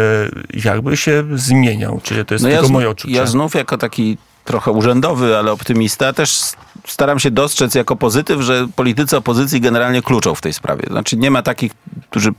jakby 0.63 0.97
się 0.97 1.23
zmieniał. 1.35 1.99
Czyli 2.03 2.25
to 2.25 2.33
jest 2.33 2.43
no 2.43 2.49
tylko 2.49 2.65
ja 2.65 2.71
moje 2.71 2.89
odczucie. 2.89 3.13
Ja 3.13 3.25
znów 3.25 3.55
jako 3.55 3.77
taki 3.77 4.17
trochę 4.45 4.71
urzędowy, 4.71 5.37
ale 5.37 5.51
optymista, 5.51 6.13
też 6.13 6.41
staram 6.87 7.19
się 7.19 7.31
dostrzec 7.31 7.75
jako 7.75 7.95
pozytyw, 7.95 8.41
że 8.41 8.67
politycy 8.75 9.17
opozycji 9.17 9.61
generalnie 9.61 10.01
kluczą 10.01 10.35
w 10.35 10.41
tej 10.41 10.53
sprawie. 10.53 10.83
Znaczy 10.89 11.17
nie 11.17 11.31
ma 11.31 11.41
takich, 11.41 11.71
którzy, 12.09 12.33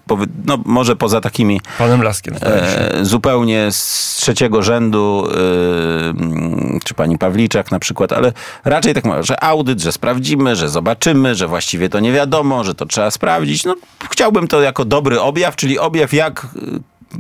no 0.45 0.59
może 0.65 0.97
poza 0.97 1.21
takimi... 1.21 1.61
Panem 1.79 2.03
Laskiem. 2.03 2.35
E, 2.41 3.05
zupełnie 3.05 3.73
z 3.73 4.17
trzeciego 4.21 4.63
rzędu, 4.63 5.29
e, 5.31 6.81
czy 6.85 6.95
pani 6.95 7.19
Pawliczak 7.19 7.71
na 7.71 7.79
przykład, 7.79 8.13
ale 8.13 8.33
raczej 8.65 8.95
tak 8.95 9.05
ma, 9.05 9.23
że 9.23 9.45
audyt, 9.45 9.81
że 9.81 9.93
sprawdzimy, 9.93 10.57
że 10.57 10.69
zobaczymy, 10.69 11.35
że 11.35 11.49
właściwie 11.49 11.89
to 11.89 12.01
nie 12.01 12.13
wiadomo, 12.13 12.65
że 12.65 12.75
to 12.75 12.87
trzeba 12.87 13.11
sprawdzić. 13.11 13.65
No 13.65 13.75
chciałbym 14.11 14.49
to 14.49 14.61
jako 14.61 14.85
dobry 14.85 15.21
objaw, 15.21 15.57
czyli 15.57 15.79
objaw 15.79 16.13
jak 16.13 16.47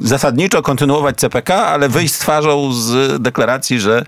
zasadniczo 0.00 0.62
kontynuować 0.62 1.16
CPK, 1.16 1.66
ale 1.66 1.88
wyjść 1.88 2.14
z 2.14 2.18
twarzą 2.18 2.72
z 2.72 3.22
deklaracji, 3.22 3.80
że 3.80 4.04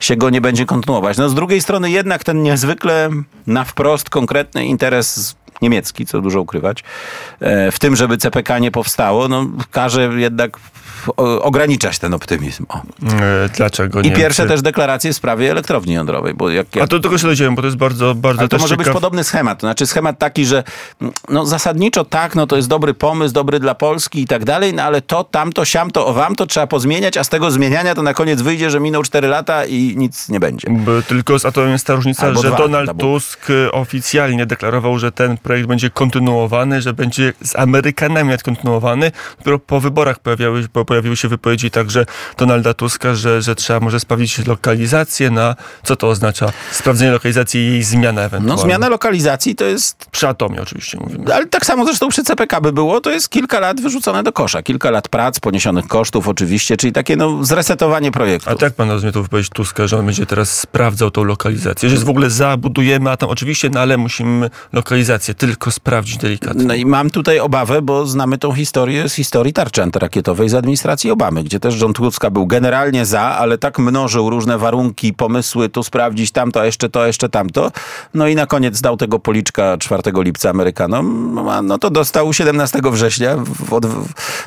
się 0.00 0.16
go 0.16 0.30
nie 0.30 0.40
będzie 0.40 0.66
kontynuować. 0.66 1.18
No 1.18 1.28
z 1.28 1.34
drugiej 1.34 1.62
strony 1.62 1.90
jednak 1.90 2.24
ten 2.24 2.42
niezwykle 2.42 3.10
na 3.46 3.64
wprost 3.64 4.10
konkretny 4.10 4.66
interes 4.66 5.36
niemiecki, 5.62 6.06
co 6.06 6.20
dużo 6.20 6.40
ukrywać, 6.40 6.84
e, 7.40 7.72
w 7.72 7.78
tym, 7.78 7.96
żeby 7.96 8.18
CPK 8.18 8.58
nie 8.58 8.70
powstało, 8.70 9.28
no 9.28 9.46
każe 9.70 10.10
jednak 10.16 10.58
ograniczać 11.16 11.98
ten 11.98 12.14
optymizm. 12.14 12.66
O. 12.68 12.78
E, 12.78 13.48
dlaczego 13.56 14.02
nie? 14.02 14.10
I 14.10 14.12
pierwsze 14.12 14.46
też 14.46 14.62
deklaracje 14.62 15.12
w 15.12 15.16
sprawie 15.16 15.50
elektrowni 15.50 15.94
jądrowej. 15.94 16.34
Bo 16.34 16.50
jak, 16.50 16.76
jak... 16.76 16.84
A 16.84 16.88
to 16.88 17.00
tego 17.00 17.18
się 17.18 17.26
dojdziemy, 17.26 17.56
bo 17.56 17.62
to 17.62 17.66
jest 17.66 17.78
bardzo, 17.78 18.14
bardzo 18.14 18.40
Ale 18.40 18.48
to 18.48 18.58
może 18.58 18.68
ciekaw... 18.68 18.86
być 18.86 18.94
podobny 18.94 19.24
schemat. 19.24 19.58
To 19.58 19.66
znaczy 19.66 19.86
schemat 19.86 20.18
taki, 20.18 20.46
że 20.46 20.64
no 21.28 21.46
zasadniczo 21.46 22.04
tak, 22.04 22.34
no 22.34 22.46
to 22.46 22.56
jest 22.56 22.68
dobry 22.68 22.94
pomysł, 22.94 23.34
dobry 23.34 23.60
dla 23.60 23.74
Polski 23.74 24.20
i 24.20 24.26
tak 24.26 24.44
dalej, 24.44 24.74
no 24.74 24.82
ale 24.82 25.02
to, 25.02 25.24
tamto, 25.24 25.64
siamto, 25.64 26.06
owam 26.06 26.34
to 26.34 26.46
trzeba 26.46 26.66
pozmieniać, 26.66 27.16
a 27.16 27.24
z 27.24 27.28
tego 27.28 27.50
zmieniania 27.50 27.94
to 27.94 28.02
na 28.02 28.14
koniec 28.14 28.42
wyjdzie, 28.42 28.70
że 28.70 28.80
minął 28.80 29.02
4 29.02 29.28
lata 29.28 29.64
i 29.64 29.94
nic 29.96 30.28
nie 30.28 30.40
będzie. 30.40 30.68
Bo 30.70 31.02
tylko 31.02 31.38
z 31.38 31.46
atomem 31.46 31.72
jest 31.72 31.86
ta 31.86 31.94
różnica, 31.94 32.26
Albo 32.26 32.42
że 32.42 32.48
dwa, 32.48 32.58
Donald 32.58 32.98
Tusk 32.98 33.50
e, 33.50 33.72
oficjalnie 33.72 34.46
deklarował, 34.46 34.98
że 34.98 35.12
ten 35.12 35.38
projekt 35.38 35.68
będzie 35.68 35.90
kontynuowany, 35.90 36.82
że 36.82 36.92
będzie 36.92 37.32
z 37.44 37.56
Amerykanami 37.56 38.36
kontynuowany. 38.44 39.12
Dopiero 39.38 39.58
po 39.58 39.80
wyborach 39.80 40.18
pojawiały, 40.18 40.68
pojawiły 40.96 41.16
się 41.16 41.28
wypowiedzi 41.28 41.70
także 41.70 42.06
Donalda 42.38 42.74
Tuska, 42.74 43.14
że, 43.14 43.42
że 43.42 43.54
trzeba 43.54 43.80
może 43.80 44.00
sprawdzić 44.00 44.46
lokalizację 44.46 45.30
na, 45.30 45.56
co 45.84 45.96
to 45.96 46.08
oznacza? 46.08 46.52
Sprawdzenie 46.72 47.10
lokalizacji 47.10 47.60
i 47.60 47.70
jej 47.70 47.82
zmiana 47.82 48.22
ewentualnie. 48.22 48.62
No 48.62 48.68
zmiana 48.68 48.88
lokalizacji 48.88 49.54
to 49.54 49.64
jest... 49.64 50.06
Przy 50.10 50.28
atomie 50.28 50.62
oczywiście 50.62 50.98
mówimy. 51.00 51.34
Ale 51.34 51.46
tak 51.46 51.66
samo 51.66 51.84
zresztą 51.84 52.08
przy 52.08 52.24
CPK 52.24 52.60
by 52.60 52.72
było, 52.72 53.00
to 53.00 53.10
jest 53.10 53.28
kilka 53.28 53.60
lat 53.60 53.80
wyrzucone 53.80 54.22
do 54.22 54.32
kosza. 54.32 54.62
Kilka 54.62 54.90
lat 54.90 55.08
prac, 55.08 55.40
poniesionych 55.40 55.86
kosztów 55.86 56.28
oczywiście, 56.28 56.76
czyli 56.76 56.92
takie 56.92 57.16
no 57.16 57.44
zresetowanie 57.44 58.12
projektu. 58.12 58.50
A 58.50 58.54
tak 58.54 58.74
pan 58.74 58.90
rozumie 58.90 59.12
tą 59.12 59.22
wypowiedź 59.22 59.48
Tuska, 59.48 59.86
że 59.86 59.98
on 59.98 60.06
będzie 60.06 60.26
teraz 60.26 60.60
sprawdzał 60.60 61.10
tą 61.10 61.24
lokalizację, 61.24 61.88
że 61.88 61.94
jest 61.94 62.06
w 62.06 62.10
ogóle 62.10 62.30
zabudujemy, 62.30 63.10
a 63.10 63.16
tam 63.16 63.28
oczywiście, 63.28 63.70
no 63.70 63.80
ale 63.80 63.96
musimy 63.96 64.50
lokalizację 64.72 65.34
tylko 65.34 65.70
sprawdzić 65.70 66.16
delikatnie. 66.16 66.64
No 66.64 66.74
i 66.74 66.86
mam 66.86 67.10
tutaj 67.10 67.40
obawę, 67.40 67.82
bo 67.82 68.06
znamy 68.06 68.38
tą 68.38 68.52
historię 68.52 69.08
z 69.08 69.14
historii 69.14 69.52
tarczy 69.52 69.82
antyrakietowej 69.82 70.48
z 70.48 70.54
administracji 70.54 70.85
Obamy, 71.12 71.44
gdzie 71.44 71.60
też 71.60 71.74
rząd 71.74 71.96
Tuska 71.96 72.30
był 72.30 72.46
generalnie 72.46 73.06
za, 73.06 73.20
ale 73.20 73.58
tak 73.58 73.78
mnożył 73.78 74.30
różne 74.30 74.58
warunki, 74.58 75.14
pomysły, 75.14 75.68
tu 75.68 75.82
sprawdzić 75.82 76.30
tamto, 76.30 76.60
a 76.60 76.66
jeszcze 76.66 76.88
to, 76.88 77.06
jeszcze 77.06 77.28
tamto. 77.28 77.72
No 78.14 78.28
i 78.28 78.34
na 78.34 78.46
koniec 78.46 78.80
dał 78.80 78.96
tego 78.96 79.18
policzka 79.18 79.78
4 79.78 80.02
lipca 80.16 80.50
Amerykanom, 80.50 81.34
no 81.62 81.78
to 81.78 81.90
dostał 81.90 82.32
17 82.32 82.80
września 82.92 83.36
od, 83.70 83.86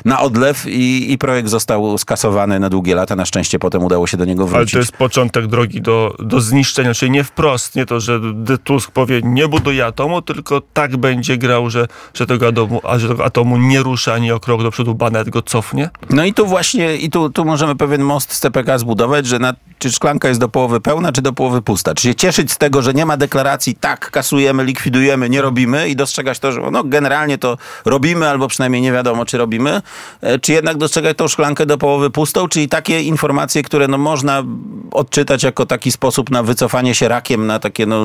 na 0.04 0.20
odlew 0.20 0.66
i, 0.66 1.12
i 1.12 1.18
projekt 1.18 1.48
został 1.48 1.98
skasowany 1.98 2.60
na 2.60 2.70
długie 2.70 2.94
lata. 2.94 3.16
Na 3.16 3.24
szczęście 3.24 3.58
potem 3.58 3.84
udało 3.84 4.06
się 4.06 4.16
do 4.16 4.24
niego 4.24 4.46
wrócić. 4.46 4.74
Ale 4.74 4.82
to 4.82 4.86
jest 4.86 4.96
początek 4.96 5.46
drogi 5.46 5.80
do, 5.82 6.16
do 6.18 6.40
zniszczenia, 6.40 6.94
czyli 6.94 7.10
nie 7.10 7.24
wprost, 7.24 7.76
nie 7.76 7.86
to, 7.86 8.00
że 8.00 8.20
Tusk 8.64 8.90
powie 8.90 9.20
nie 9.24 9.48
buduję 9.48 9.86
atomu, 9.86 10.22
tylko 10.22 10.62
tak 10.72 10.96
będzie 10.96 11.38
grał, 11.38 11.70
że, 11.70 11.86
że, 12.14 12.26
tego 12.26 12.48
atomu, 12.48 12.80
a 12.84 12.98
że 12.98 13.08
tego 13.08 13.24
atomu 13.24 13.56
nie 13.56 13.82
rusza 13.82 14.14
ani 14.14 14.32
o 14.32 14.40
krok 14.40 14.62
do 14.62 14.70
przodu, 14.70 14.94
ba 14.94 15.10
nawet 15.10 15.30
go 15.30 15.42
cofnie. 15.42 15.90
No 16.10 16.24
i 16.24 16.29
tu 16.34 16.46
właśnie, 16.46 16.96
i 16.96 17.10
tu, 17.10 17.30
tu 17.30 17.44
możemy 17.44 17.76
pewien 17.76 18.02
most 18.02 18.32
z 18.32 18.40
CPK 18.40 18.78
zbudować, 18.78 19.26
że 19.26 19.38
na, 19.38 19.54
czy 19.78 19.92
szklanka 19.92 20.28
jest 20.28 20.40
do 20.40 20.48
połowy 20.48 20.80
pełna, 20.80 21.12
czy 21.12 21.22
do 21.22 21.32
połowy 21.32 21.62
pusta. 21.62 21.94
Czy 21.94 22.02
się 22.02 22.14
cieszyć 22.14 22.52
z 22.52 22.58
tego, 22.58 22.82
że 22.82 22.94
nie 22.94 23.06
ma 23.06 23.16
deklaracji, 23.16 23.74
tak, 23.74 24.10
kasujemy, 24.10 24.64
likwidujemy, 24.64 25.30
nie 25.30 25.42
robimy 25.42 25.88
i 25.88 25.96
dostrzegać 25.96 26.38
to, 26.38 26.52
że 26.52 26.60
no, 26.72 26.84
generalnie 26.84 27.38
to 27.38 27.58
robimy, 27.84 28.28
albo 28.28 28.48
przynajmniej 28.48 28.82
nie 28.82 28.92
wiadomo, 28.92 29.24
czy 29.24 29.38
robimy, 29.38 29.82
e, 30.20 30.38
czy 30.38 30.52
jednak 30.52 30.76
dostrzegać 30.76 31.16
tą 31.16 31.28
szklankę 31.28 31.66
do 31.66 31.78
połowy 31.78 32.10
pustą, 32.10 32.48
czyli 32.48 32.68
takie 32.68 33.02
informacje, 33.02 33.62
które 33.62 33.88
no, 33.88 33.98
można 33.98 34.42
odczytać 34.90 35.42
jako 35.42 35.66
taki 35.66 35.92
sposób 35.92 36.30
na 36.30 36.42
wycofanie 36.42 36.94
się 36.94 37.08
rakiem, 37.08 37.46
na 37.46 37.58
takie 37.58 37.86
no, 37.86 38.04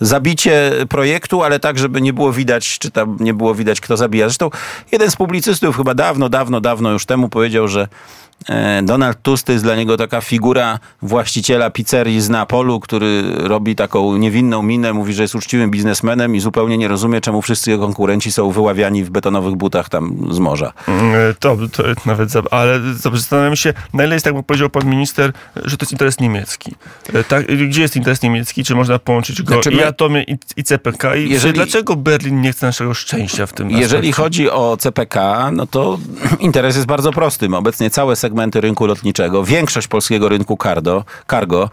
zabicie 0.00 0.72
projektu, 0.88 1.42
ale 1.42 1.60
tak, 1.60 1.78
żeby 1.78 2.00
nie 2.00 2.12
było 2.12 2.32
widać, 2.32 2.78
czy 2.78 2.90
tam 2.90 3.16
nie 3.20 3.34
było 3.34 3.54
widać, 3.54 3.80
kto 3.80 3.96
zabija. 3.96 4.28
Zresztą 4.28 4.50
jeden 4.92 5.10
z 5.10 5.16
publicystów 5.16 5.76
chyba 5.76 5.94
dawno, 5.94 6.28
dawno, 6.28 6.60
dawno 6.60 6.90
już 6.90 7.06
temu 7.06 7.28
powiedział, 7.28 7.49
że 7.50 7.68
E, 7.68 7.88
Donald 8.82 9.22
Tusk 9.22 9.46
to 9.46 9.52
jest 9.52 9.64
dla 9.64 9.76
niego 9.76 9.96
taka 9.96 10.20
figura 10.20 10.78
właściciela 11.02 11.70
pizzerii 11.70 12.20
z 12.20 12.28
Napolu, 12.28 12.80
który 12.80 13.22
robi 13.36 13.76
taką 13.76 14.16
niewinną 14.16 14.62
minę, 14.62 14.92
mówi, 14.92 15.14
że 15.14 15.22
jest 15.22 15.34
uczciwym 15.34 15.70
biznesmenem 15.70 16.36
i 16.36 16.40
zupełnie 16.40 16.78
nie 16.78 16.88
rozumie, 16.88 17.20
czemu 17.20 17.42
wszyscy 17.42 17.70
jego 17.70 17.84
konkurenci 17.84 18.32
są 18.32 18.50
wyławiani 18.50 19.04
w 19.04 19.10
betonowych 19.10 19.54
butach 19.54 19.88
tam 19.88 20.28
z 20.30 20.38
morza. 20.38 20.72
Mm, 20.88 21.14
e, 21.14 21.34
to, 21.38 21.56
to 21.72 21.82
nawet, 22.06 22.30
ale 22.50 22.80
zastanawiam 23.12 23.56
się, 23.56 23.74
na 23.94 24.04
ile 24.04 24.14
jest, 24.14 24.24
tak 24.24 24.34
jak 24.34 24.46
powiedział 24.46 24.70
pan 24.70 24.86
minister, 24.86 25.32
że 25.64 25.76
to 25.76 25.84
jest 25.84 25.92
interes 25.92 26.20
niemiecki. 26.20 26.74
E, 27.12 27.24
tak, 27.24 27.46
gdzie 27.68 27.82
jest 27.82 27.96
interes 27.96 28.22
niemiecki? 28.22 28.64
Czy 28.64 28.74
można 28.74 28.98
połączyć 28.98 29.42
go 29.42 29.54
znaczy, 29.54 29.70
i 29.70 29.82
Atomy, 29.82 30.24
i, 30.28 30.36
i 30.56 30.64
CPK? 30.64 31.16
I 31.16 31.30
jeżeli, 31.30 31.54
dlaczego 31.54 31.96
Berlin 31.96 32.40
nie 32.40 32.52
chce 32.52 32.66
naszego 32.66 32.94
szczęścia 32.94 33.46
w 33.46 33.52
tym 33.52 33.70
Jeżeli 33.70 33.84
aspekcie? 33.84 34.12
chodzi 34.12 34.50
o 34.50 34.76
CPK, 34.80 35.50
no 35.52 35.66
to 35.66 35.98
interes 36.40 36.76
jest 36.76 36.86
bardzo 36.86 37.12
prosty. 37.12 37.48
Obecnie 37.52 37.90
całe 37.90 38.16
segmenty 38.30 38.60
rynku 38.60 38.86
lotniczego, 38.86 39.44
większość 39.44 39.88
polskiego 39.88 40.28
rynku 40.28 40.58
cargo, 40.62 41.04
cargo 41.30 41.70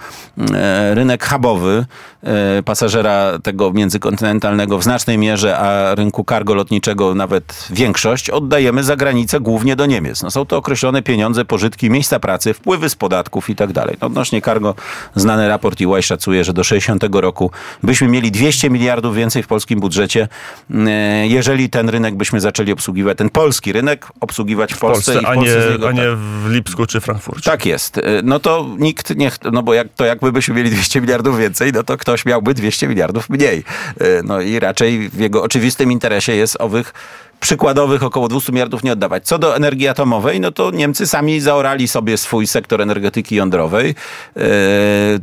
e, 0.54 0.96
rynek 0.96 1.26
hubowy 1.26 1.86
e, 2.24 2.64
pasażera 2.64 3.40
tego 3.44 3.72
międzykontynentalnego 3.74 4.78
w 4.78 4.84
znacznej 4.84 5.18
mierze, 5.18 5.58
a 5.58 5.96
rynku 5.96 6.26
cargo 6.30 6.54
lotniczego 6.54 7.16
nawet 7.16 7.68
większość 7.70 8.30
oddajemy 8.30 8.84
za 8.84 8.96
granicę 8.96 9.40
głównie 9.40 9.76
do 9.76 9.86
Niemiec. 9.86 10.24
No, 10.24 10.32
są 10.32 10.46
to 10.46 10.58
określone 10.58 11.02
pieniądze, 11.02 11.46
pożytki, 11.46 11.90
miejsca 11.90 12.20
pracy, 12.20 12.54
wpływy 12.54 12.90
z 12.90 12.96
podatków 12.96 13.50
i 13.50 13.56
tak 13.56 13.72
dalej. 13.72 13.98
No, 14.02 14.08
odnośnie 14.08 14.42
cargo 14.42 14.76
znany 15.16 15.48
raport 15.48 15.82
EY 15.82 16.04
szacuje, 16.04 16.44
że 16.44 16.54
do 16.54 16.64
60 16.64 17.04
roku 17.12 17.52
byśmy 17.84 18.08
mieli 18.08 18.32
200 18.32 18.70
miliardów 18.70 19.16
więcej 19.16 19.44
w 19.44 19.48
polskim 19.48 19.80
budżecie, 19.80 20.28
e, 20.72 21.28
jeżeli 21.28 21.70
ten 21.70 21.90
rynek 21.90 22.16
byśmy 22.16 22.42
zaczęli 22.42 22.72
obsługiwać, 22.72 23.18
ten 23.18 23.30
polski 23.30 23.74
rynek 23.74 24.08
obsługiwać 24.20 24.74
w 24.74 24.80
Polsce, 24.80 25.22
w 25.22 25.26
a 25.26 25.34
Polsce 25.34 25.56
nie, 25.56 25.62
z 25.62 25.72
niego, 25.72 25.90
a 25.90 25.92
nie 25.92 26.02
tak. 26.02 26.47
W 26.48 26.52
Lipsku 26.52 26.86
czy 26.86 27.02
Frankfurcie. 27.02 27.52
Tak 27.52 27.66
jest. 27.66 27.98
Y, 27.98 28.02
No 28.24 28.40
to 28.40 28.76
nikt 28.80 29.16
nie, 29.16 29.32
no 29.52 29.64
bo 29.64 29.74
jak, 29.74 29.88
to 29.96 30.06
jakby 30.06 30.32
byśmy 30.32 30.56
mieli 30.56 30.70
200 30.70 31.02
miliardów 31.02 31.40
więcej, 31.40 31.72
no 31.74 31.84
to 31.84 31.98
ktoś 31.98 32.26
miałby 32.26 32.54
200 32.54 32.88
miliardów 32.88 33.30
mniej. 33.30 33.64
Y, 34.02 34.22
No 34.24 34.42
i 34.42 34.60
raczej 34.60 35.10
w 35.10 35.20
jego 35.20 35.44
oczywistym 35.44 35.92
interesie 35.92 36.36
jest 36.36 36.58
owych 36.60 36.94
przykładowych 37.40 38.04
około 38.04 38.28
200 38.28 38.52
miliardów 38.52 38.84
nie 38.84 38.94
oddawać. 38.94 39.26
Co 39.26 39.40
do 39.40 39.56
energii 39.56 39.88
atomowej, 39.88 40.40
no 40.40 40.52
to 40.52 40.72
Niemcy 40.72 41.08
sami 41.08 41.40
zaorali 41.40 41.88
sobie 41.88 42.18
swój 42.18 42.48
sektor 42.48 42.82
energetyki 42.82 43.36
jądrowej, 43.36 43.96
e, 44.36 44.42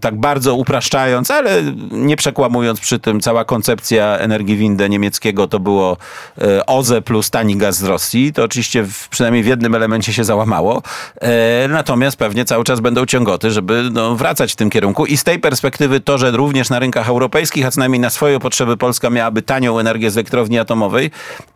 tak 0.00 0.16
bardzo 0.16 0.54
upraszczając, 0.54 1.30
ale 1.30 1.62
nie 1.90 2.16
przekłamując 2.16 2.80
przy 2.80 2.99
tym, 2.99 3.21
cała 3.21 3.44
koncepcja 3.44 4.18
energii 4.18 4.56
windę 4.56 4.88
niemieckiego 4.88 5.49
to 5.49 5.61
było 5.61 5.97
e, 6.42 6.66
OZE 6.66 7.02
plus 7.02 7.30
tani 7.30 7.56
gaz 7.56 7.76
z 7.76 7.85
Rosji. 7.85 8.33
To 8.33 8.44
oczywiście 8.44 8.83
w, 8.83 9.09
przynajmniej 9.09 9.42
w 9.42 9.47
jednym 9.47 9.75
elemencie 9.75 10.12
się 10.12 10.25
załamało, 10.25 10.83
e, 11.21 11.68
natomiast 11.68 12.16
pewnie 12.16 12.44
cały 12.44 12.64
czas 12.64 12.80
będą 12.80 13.06
ciągoty, 13.06 13.50
żeby 13.50 13.88
no, 13.92 14.16
wracać 14.16 14.52
w 14.52 14.56
tym 14.56 14.71
kierunku 14.71 15.06
i 15.06 15.16
z 15.16 15.25
tej 15.25 15.38
perspektywy 15.38 16.00
to, 16.00 16.18
że 16.18 16.30
również 16.30 16.71
na 16.71 16.78
rynkach 16.78 17.09
europejskich, 17.09 17.66
a 17.66 17.71
co 17.71 17.80
najmniej 17.80 18.00
na 18.00 18.11
swoje 18.11 18.40
potrzeby 18.40 18.76
Polska 18.76 19.11
miałaby 19.11 19.42
tanią 19.42 19.78
energię 19.78 20.11
z 20.11 20.16
elektrowni 20.16 20.59
atomowej, 20.59 21.11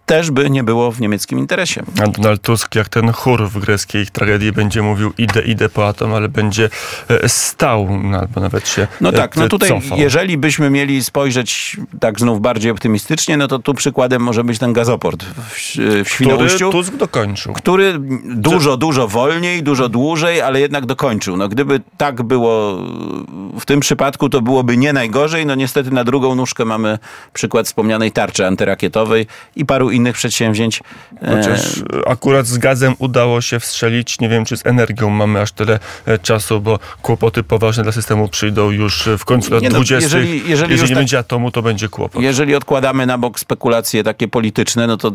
też 0.08 0.30
by 0.30 0.50
nie 0.50 0.64
było 0.64 0.92
w 0.92 1.00
niemieckim 1.00 1.38
interesie. 1.38 1.82
A 2.02 2.06
Donald 2.06 2.42
Tusk, 2.42 2.74
jak 2.74 2.88
ten 2.88 3.12
chór 3.12 3.48
w 3.48 3.58
greckiej 3.58 4.06
tragedii, 4.06 4.52
będzie 4.52 4.82
mówił 4.82 5.12
idę, 5.18 5.42
idę 5.42 5.68
po 5.68 5.88
atom, 5.88 6.14
ale 6.14 6.28
będzie 6.28 6.70
e, 7.08 7.28
stał, 7.28 7.88
no, 8.02 8.18
albo 8.18 8.40
nawet 8.40 8.68
się 8.68 8.86
No 9.00 9.08
e, 9.08 9.12
tak, 9.12 9.36
no 9.36 9.48
tutaj 9.48 9.68
cofał. 9.68 9.98
jeżeli 9.98 10.38
byśmy 10.38 10.70
mieli 10.70 11.04
spojrzeć 11.04 11.76
tak 12.00 12.20
znów 12.20 12.40
bardziej 12.40 12.70
optymistycznie, 12.70 13.36
no 13.36 13.48
to 13.48 13.58
tu 13.58 13.74
przykładem 13.74 14.22
może 14.22 14.44
być 14.44 14.58
ten 14.58 14.72
gazoport 14.72 15.24
w, 15.24 15.54
w 15.54 15.74
Który 15.74 16.04
Świnoujściu. 16.04 16.70
Tusk 16.70 16.96
dokończył. 16.96 17.52
który 17.52 17.98
dużo, 18.24 18.76
dużo 18.76 19.08
wolniej, 19.08 19.62
dużo 19.62 19.88
dłużej, 19.88 20.40
ale 20.40 20.60
jednak 20.60 20.86
dokończył. 20.86 21.36
No 21.36 21.48
gdyby 21.48 21.80
tak 21.96 22.22
było 22.22 22.78
w 23.60 23.64
tym 23.66 23.80
przypadku, 23.80 24.28
to 24.28 24.42
byłoby 24.42 24.76
nie 24.76 24.92
najgorzej. 24.92 25.46
No 25.46 25.54
niestety 25.54 25.90
na 25.90 26.04
drugą 26.04 26.34
nóżkę 26.34 26.64
mamy 26.64 26.98
przykład 27.32 27.66
wspomnianej 27.66 28.12
tarczy 28.12 28.46
antyrakietowej 28.46 29.26
i 29.56 29.64
paru 29.66 29.90
innych 29.98 30.16
przedsięwzięć. 30.16 30.80
E, 31.22 31.36
Chociaż 31.36 31.60
akurat 32.06 32.46
z 32.46 32.58
gazem 32.58 32.94
udało 32.98 33.40
się 33.40 33.60
wstrzelić. 33.60 34.20
Nie 34.20 34.28
wiem, 34.28 34.44
czy 34.44 34.56
z 34.56 34.66
energią 34.66 35.10
mamy 35.10 35.40
aż 35.40 35.52
tyle 35.52 35.78
e, 36.06 36.18
czasu, 36.18 36.60
bo 36.60 36.78
kłopoty 37.02 37.42
poważne 37.42 37.82
dla 37.82 37.92
systemu 37.92 38.28
przyjdą 38.28 38.70
już 38.70 39.08
w 39.18 39.24
końcu 39.24 39.54
lat 39.54 39.62
Nie 39.62 39.68
no, 39.68 39.74
20. 39.74 40.18
jeżeli- 40.18 40.28
Jeżeli, 40.48 40.50
jeżeli 40.50 40.82
nie 40.82 40.88
tak- 40.88 40.96
będzie 40.96 41.18
atomu, 41.18 41.50
to 41.50 41.62
będzie 41.62 41.88
kłopot. 41.88 42.22
Jeżeli 42.22 42.54
odkładamy 42.54 43.06
na 43.06 43.18
bok 43.18 43.40
spekulacje 43.40 44.04
takie 44.04 44.28
polityczne, 44.28 44.86
no 44.86 44.96
to 44.96 45.12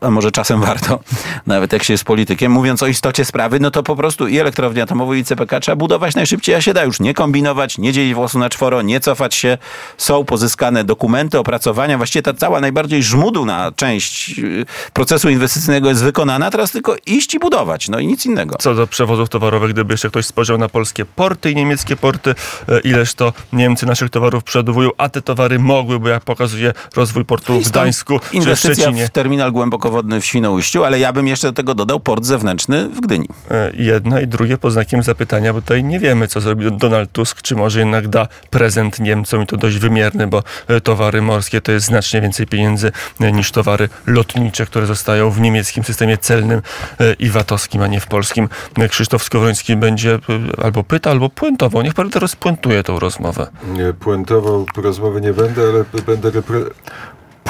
a 0.00 0.10
może 0.10 0.32
czasem 0.32 0.60
warto, 0.60 1.00
nawet 1.46 1.72
jak 1.72 1.82
się 1.82 1.94
jest 1.94 2.04
politykiem. 2.04 2.52
Mówiąc 2.52 2.82
o 2.82 2.86
istocie 2.86 3.24
sprawy, 3.24 3.60
no 3.60 3.70
to 3.70 3.82
po 3.82 3.96
prostu 3.96 4.28
i 4.28 4.38
elektrownię 4.38 4.82
atomową 4.82 5.12
i 5.12 5.24
CPK 5.24 5.60
trzeba 5.60 5.76
budować 5.76 6.14
najszybciej, 6.14 6.54
a 6.54 6.60
się 6.60 6.74
da 6.74 6.84
już 6.84 7.00
nie 7.00 7.14
kombinować, 7.14 7.78
nie 7.78 7.92
dzielić 7.92 8.14
włosu 8.14 8.38
na 8.38 8.50
czworo, 8.50 8.82
nie 8.82 9.00
cofać 9.00 9.34
się. 9.34 9.58
Są 9.98 10.24
pozyskane 10.24 10.84
dokumenty, 10.84 11.38
opracowania. 11.38 11.96
Właściwie 11.96 12.22
ta 12.22 12.34
cała 12.34 12.60
najbardziej 12.60 13.02
żmudna 13.02 13.72
część 13.76 14.19
y, 14.28 14.66
procesu 14.92 15.28
inwestycyjnego 15.28 15.88
jest 15.88 16.04
wykonana. 16.04 16.50
Teraz 16.50 16.72
tylko 16.72 16.96
iść 17.06 17.34
i 17.34 17.38
budować. 17.38 17.88
No 17.88 17.98
i 17.98 18.06
nic 18.06 18.26
innego. 18.26 18.56
Co 18.60 18.74
do 18.74 18.86
przewozów 18.86 19.28
towarowych, 19.28 19.72
gdyby 19.72 19.94
jeszcze 19.94 20.08
ktoś 20.08 20.26
spojrzał 20.26 20.58
na 20.58 20.68
polskie 20.68 21.04
porty 21.04 21.50
i 21.50 21.54
niemieckie 21.54 21.96
porty, 21.96 22.34
e, 22.68 22.80
ileż 22.80 23.14
to 23.14 23.32
Niemcy 23.52 23.86
naszych 23.86 24.10
towarów 24.10 24.44
przodowują, 24.44 24.90
a 24.98 25.08
te 25.08 25.22
towary 25.22 25.58
mogły, 25.58 25.98
bo 26.00 26.08
jak 26.08 26.24
pokazuje 26.24 26.72
rozwój 26.96 27.24
portu 27.24 27.60
w 27.60 27.68
Gdańsku 27.68 28.20
czy 28.44 28.54
w 28.54 28.58
Szczecinie. 28.58 29.06
w 29.06 29.10
terminal 29.10 29.52
głębokowodny 29.52 30.20
w 30.20 30.26
Świnoujściu, 30.26 30.84
ale 30.84 30.98
ja 30.98 31.12
bym 31.12 31.26
jeszcze 31.26 31.46
do 31.46 31.52
tego 31.52 31.74
dodał 31.74 32.00
port 32.00 32.24
zewnętrzny 32.24 32.88
w 32.88 33.00
Gdyni. 33.00 33.28
E, 33.50 33.70
Jedno 33.74 34.20
i 34.20 34.26
drugie 34.26 34.58
pod 34.58 34.72
znakiem 34.72 35.02
zapytania, 35.02 35.52
bo 35.52 35.60
tutaj 35.60 35.84
nie 35.84 35.98
wiemy, 35.98 36.28
co 36.28 36.40
zrobi 36.40 36.72
Donald 36.72 37.12
Tusk, 37.12 37.42
czy 37.42 37.56
może 37.56 37.78
jednak 37.78 38.08
da 38.08 38.28
prezent 38.50 39.00
Niemcom 39.00 39.42
i 39.42 39.46
to 39.46 39.56
dość 39.56 39.78
wymierny, 39.78 40.26
bo 40.26 40.42
e, 40.68 40.80
towary 40.80 41.22
morskie 41.22 41.60
to 41.60 41.72
jest 41.72 41.86
znacznie 41.86 42.20
więcej 42.20 42.46
pieniędzy 42.46 42.92
niż 43.20 43.50
towary 43.52 43.88
lotnicze, 44.10 44.66
które 44.66 44.86
zostają 44.86 45.30
w 45.30 45.40
niemieckim 45.40 45.84
systemie 45.84 46.18
celnym 46.18 46.62
e, 47.00 47.12
i 47.12 47.30
VAT-owskim, 47.30 47.82
a 47.82 47.86
nie 47.86 48.00
w 48.00 48.06
polskim. 48.06 48.48
Krzysztof 48.88 49.22
Skowroński 49.22 49.76
będzie 49.76 50.14
e, 50.14 50.18
albo 50.64 50.84
pyta, 50.84 51.10
albo 51.10 51.28
puentował. 51.28 51.82
Niech 51.82 51.94
pan 51.94 52.10
teraz 52.10 52.36
puentuje 52.36 52.82
tą 52.82 52.98
rozmowę. 52.98 53.46
Nie, 53.66 53.92
puentował 53.92 54.66
rozmowy 54.76 55.20
nie 55.20 55.32
będę, 55.32 55.62
ale 55.62 56.02
będę 56.06 56.30
repre... 56.30 56.60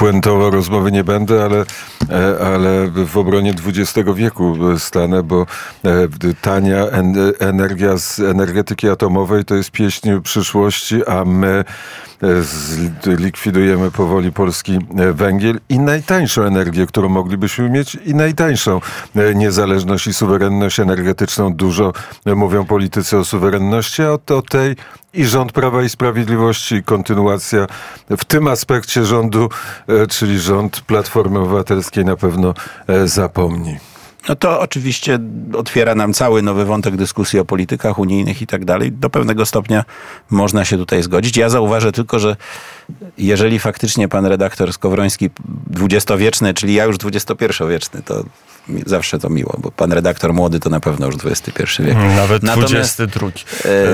Puentował 0.01 0.51
rozmowy 0.51 0.91
nie 0.91 1.03
będę, 1.03 1.43
ale, 1.43 1.65
e, 2.09 2.45
ale 2.47 2.87
w 3.05 3.17
obronie 3.17 3.53
XX 3.65 4.09
wieku 4.15 4.55
stanę, 4.77 5.23
bo 5.23 5.45
e, 5.85 6.07
tania 6.41 6.87
en, 6.87 7.15
energia 7.39 7.97
z 7.97 8.19
energetyki 8.19 8.89
atomowej 8.89 9.45
to 9.45 9.55
jest 9.55 9.71
pieśń 9.71 10.09
przyszłości, 10.23 11.05
a 11.05 11.25
my 11.25 11.63
e, 13.07 13.15
likwidujemy 13.15 13.91
powoli 13.91 14.31
polski 14.31 14.79
węgiel 15.13 15.59
i 15.69 15.79
najtańszą 15.79 16.43
energię, 16.43 16.85
którą 16.85 17.09
moglibyśmy 17.09 17.69
mieć 17.69 17.95
i 17.95 18.15
najtańszą 18.15 18.81
niezależność 19.35 20.07
i 20.07 20.13
suwerenność 20.13 20.79
energetyczną. 20.79 21.53
Dużo 21.53 21.93
mówią 22.25 22.65
politycy 22.65 23.17
o 23.17 23.25
suwerenności, 23.25 24.01
a 24.01 24.11
o 24.11 24.41
tej 24.41 24.75
i 25.13 25.25
rząd 25.25 25.51
Prawa 25.51 25.83
i 25.83 25.89
Sprawiedliwości, 25.89 26.83
kontynuacja 26.83 27.67
w 28.09 28.25
tym 28.25 28.47
aspekcie 28.47 29.05
rządu, 29.05 29.49
e, 29.87 30.07
czyli 30.07 30.39
rząd 30.39 30.81
Platformy 30.81 31.39
Obywatelskiej 31.39 32.05
na 32.05 32.17
pewno 32.17 32.53
e, 32.87 33.07
zapomni. 33.07 33.77
No 34.29 34.35
to 34.35 34.59
oczywiście 34.59 35.19
otwiera 35.53 35.95
nam 35.95 36.13
cały 36.13 36.41
nowy 36.41 36.65
wątek 36.65 36.95
dyskusji 36.95 37.39
o 37.39 37.45
politykach 37.45 37.99
unijnych 37.99 38.41
i 38.41 38.47
tak 38.47 38.65
dalej. 38.65 38.91
Do 38.91 39.09
pewnego 39.09 39.45
stopnia 39.45 39.83
można 40.29 40.65
się 40.65 40.77
tutaj 40.77 41.03
zgodzić. 41.03 41.37
Ja 41.37 41.49
zauważę 41.49 41.91
tylko, 41.91 42.19
że 42.19 42.35
jeżeli 43.17 43.59
faktycznie 43.59 44.07
pan 44.07 44.25
redaktor 44.25 44.73
Skowroński 44.73 45.29
dwudziestowieczny, 45.67 46.53
czyli 46.53 46.73
ja 46.73 46.85
już 46.85 46.97
dwudziestopierwowieczny, 46.97 48.01
to 48.05 48.23
zawsze 48.85 49.19
to 49.19 49.29
miło, 49.29 49.55
bo 49.57 49.71
pan 49.71 49.91
redaktor 49.91 50.33
młody 50.33 50.59
to 50.59 50.69
na 50.69 50.79
pewno 50.79 51.05
już 51.05 51.15
XXI 51.25 51.83
wiek. 51.83 51.95
Nawet 52.15 52.43
Natomiast- 52.43 52.97
22 52.97 53.27
E. 53.65 53.93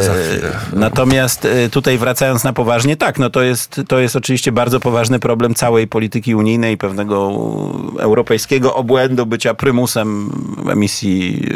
Natomiast 0.73 1.45
e, 1.45 1.69
tutaj 1.69 1.97
wracając 1.97 2.43
na 2.43 2.53
poważnie, 2.53 2.97
tak, 2.97 3.19
no 3.19 3.29
to 3.29 3.41
jest, 3.41 3.81
to 3.87 3.99
jest 3.99 4.15
oczywiście 4.15 4.51
bardzo 4.51 4.79
poważny 4.79 5.19
problem 5.19 5.55
całej 5.55 5.87
polityki 5.87 6.35
unijnej, 6.35 6.77
pewnego 6.77 7.31
europejskiego 7.99 8.75
obłędu 8.75 9.25
bycia 9.25 9.53
prymusem 9.53 10.29
emisji, 10.71 11.47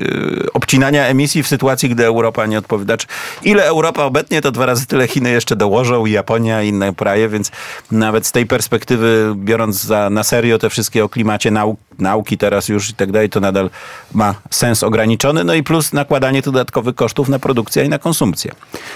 e, 0.46 0.54
obcinania 0.54 1.06
emisji 1.06 1.44
w 1.44 1.48
sytuacji, 1.48 1.90
gdy 1.90 2.06
Europa 2.06 2.46
nie 2.46 2.58
odpowiada. 2.58 2.96
Ile 3.44 3.66
Europa 3.66 4.04
obetnie, 4.04 4.42
to 4.42 4.52
dwa 4.52 4.66
razy 4.66 4.88
tyle 4.88 5.08
Chiny 5.08 5.30
jeszcze 5.32 5.56
dołożą 5.56 6.06
i 6.06 6.12
Japonia 6.12 6.64
i 6.64 6.68
inne 6.68 6.96
kraje, 6.96 7.30
więc 7.32 7.52
nawet 7.92 8.28
z 8.28 8.32
tej 8.32 8.46
perspektywy, 8.46 9.34
biorąc 9.36 9.84
za, 9.84 10.10
na 10.10 10.24
serio 10.24 10.58
te 10.60 10.70
wszystkie 10.70 11.04
o 11.04 11.10
klimacie 11.10 11.52
nau, 11.52 11.78
nauki 12.02 12.38
teraz 12.38 12.70
już 12.70 12.90
i 12.90 12.94
tak 12.94 13.12
dalej, 13.12 13.30
to 13.30 13.40
nadal 13.40 13.70
ma 14.14 14.36
sens 14.50 14.84
ograniczony. 14.84 15.44
No 15.44 15.54
i 15.54 15.64
plus 15.64 15.94
nakładanie 15.94 16.42
dodatkowych 16.42 16.96
kosztów 16.96 17.30
na 17.30 17.40
produkcję 17.40 17.86
i 17.86 17.90
na 17.90 18.00
konsumpcję. 18.00 18.52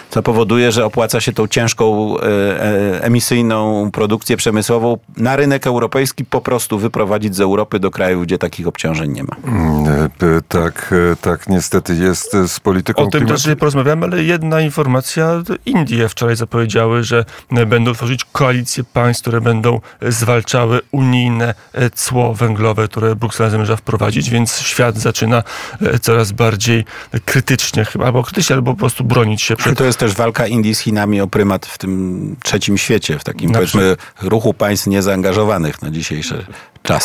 Co 0.10 0.24
powoduje, 0.24 0.72
że 0.72 0.86
opłaca 0.86 1.22
się 1.22 1.34
tą 1.34 1.48
ciężką 1.48 2.15
e, 2.20 2.24
e, 2.24 3.04
emisyjną 3.04 3.89
produkcję 3.91 4.38
przemysłową 4.38 4.98
na 5.18 5.36
rynek 5.36 5.68
europejski 5.68 6.26
po 6.26 6.41
prostu 6.41 6.80
wyprowadzić 6.80 7.36
z 7.36 7.39
Europy 7.39 7.80
do 7.80 7.91
krajów, 7.91 8.24
gdzie 8.24 8.38
takich 8.38 8.68
obciążeń 8.68 9.12
nie 9.12 9.24
ma. 9.24 9.36
Mm, 9.48 10.10
e, 10.22 10.41
Tak, 10.48 10.94
tak 11.22 11.48
niestety 11.50 11.96
jest 11.96 12.38
z 12.48 12.60
polityką 12.60 13.04
O 13.04 13.08
tym 13.08 13.22
klimatu- 13.22 13.28
też 13.28 13.41
dzisiaj 13.41 13.56
porozmawiamy, 13.56 14.06
ale 14.06 14.24
jedna 14.24 14.62
informacja. 14.62 15.44
Indie 15.65 16.10
wczoraj 16.10 16.36
zapowiedziały, 16.36 17.04
że 17.04 17.26
będą 17.68 17.94
tworzyć 17.94 18.26
koalicje 18.32 18.84
państw, 18.84 19.22
które 19.22 19.41
będą 19.41 19.80
zwalczały 20.02 20.82
unijne 20.91 21.54
cło 21.96 22.34
węglowe, 22.34 22.88
które 22.96 23.16
Bruksela 23.16 23.50
zamierza 23.50 23.76
wprowadzić, 23.76 24.30
więc 24.30 24.60
świat 24.60 24.98
zaczyna 24.98 25.44
e, 25.82 26.00
coraz 26.00 26.32
bardziej 26.32 26.86
krytycznie 27.26 27.86
chyba, 27.86 28.06
albo 28.06 28.24
krytycznie, 28.24 28.56
albo 28.56 28.72
po 28.74 28.80
prostu 28.80 29.04
bronić 29.04 29.42
się 29.42 29.56
przed 29.56 29.78
to 29.78 29.86
jest 29.86 30.00
też 30.00 30.14
walka 30.14 30.48
Indii 30.48 30.76
z 30.76 30.80
Chinami 30.80 31.22
o 31.22 31.28
prymat 31.28 31.66
w 31.66 31.78
tym 31.78 32.36
trzecim 32.44 32.78
świecie, 32.78 33.20
w 33.20 33.24
takim 33.24 33.52
Na 33.52 33.58
powiedzmy 33.58 33.96
ruchu 34.22 34.54
państw 34.54 34.88
niezaangażowanych 34.88 35.82
na 35.82 35.92
dzisiejsze 35.92 36.46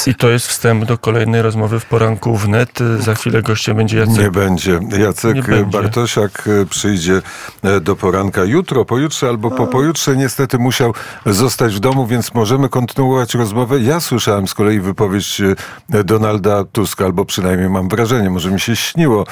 I 0.07 0.15
to 0.15 0.31
jest 0.31 0.47
wstęp 0.47 0.85
do 0.85 0.99
kolejnej 0.99 1.43
rozmowy 1.43 1.81
w 1.81 1.87
poranku 1.87 2.37
wnet. 2.37 2.79
Za 2.99 3.15
chwilę 3.15 3.43
gościem 3.43 3.77
będzie 3.77 3.99
Jacek. 3.99 4.19
Nie 4.19 4.31
będzie. 4.31 4.81
Jacek 4.99 5.35
Nie 5.35 5.43
będzie. 5.43 5.65
Bartosiak 5.65 6.49
e, 6.63 6.67
przyjdzie 6.67 7.23
e, 7.63 7.81
do 7.81 7.97
poranka 7.97 8.45
jutro, 8.45 8.85
pojutrze 8.85 9.29
albo 9.29 9.51
po 9.51 9.67
pojutrze. 9.67 10.17
Niestety 10.17 10.59
musiał 10.59 10.95
zostać 11.27 11.75
w 11.75 11.81
domu, 11.81 12.07
więc 12.07 12.35
możemy 12.35 12.69
kontynuować 12.69 13.35
rozmowę. 13.35 13.81
Ja 13.81 14.01
słyszałem 14.01 14.49
z 14.49 14.55
kolei 14.55 14.81
wypowiedź 14.81 15.41
e, 15.93 16.05
Donalda 16.05 16.65
Tuska, 16.65 17.05
albo 17.05 17.25
przynajmniej 17.25 17.71
mam 17.71 17.89
wrażenie, 17.89 18.31
może 18.31 18.51
mi 18.51 18.61
się 18.61 18.77
śniło, 18.77 19.27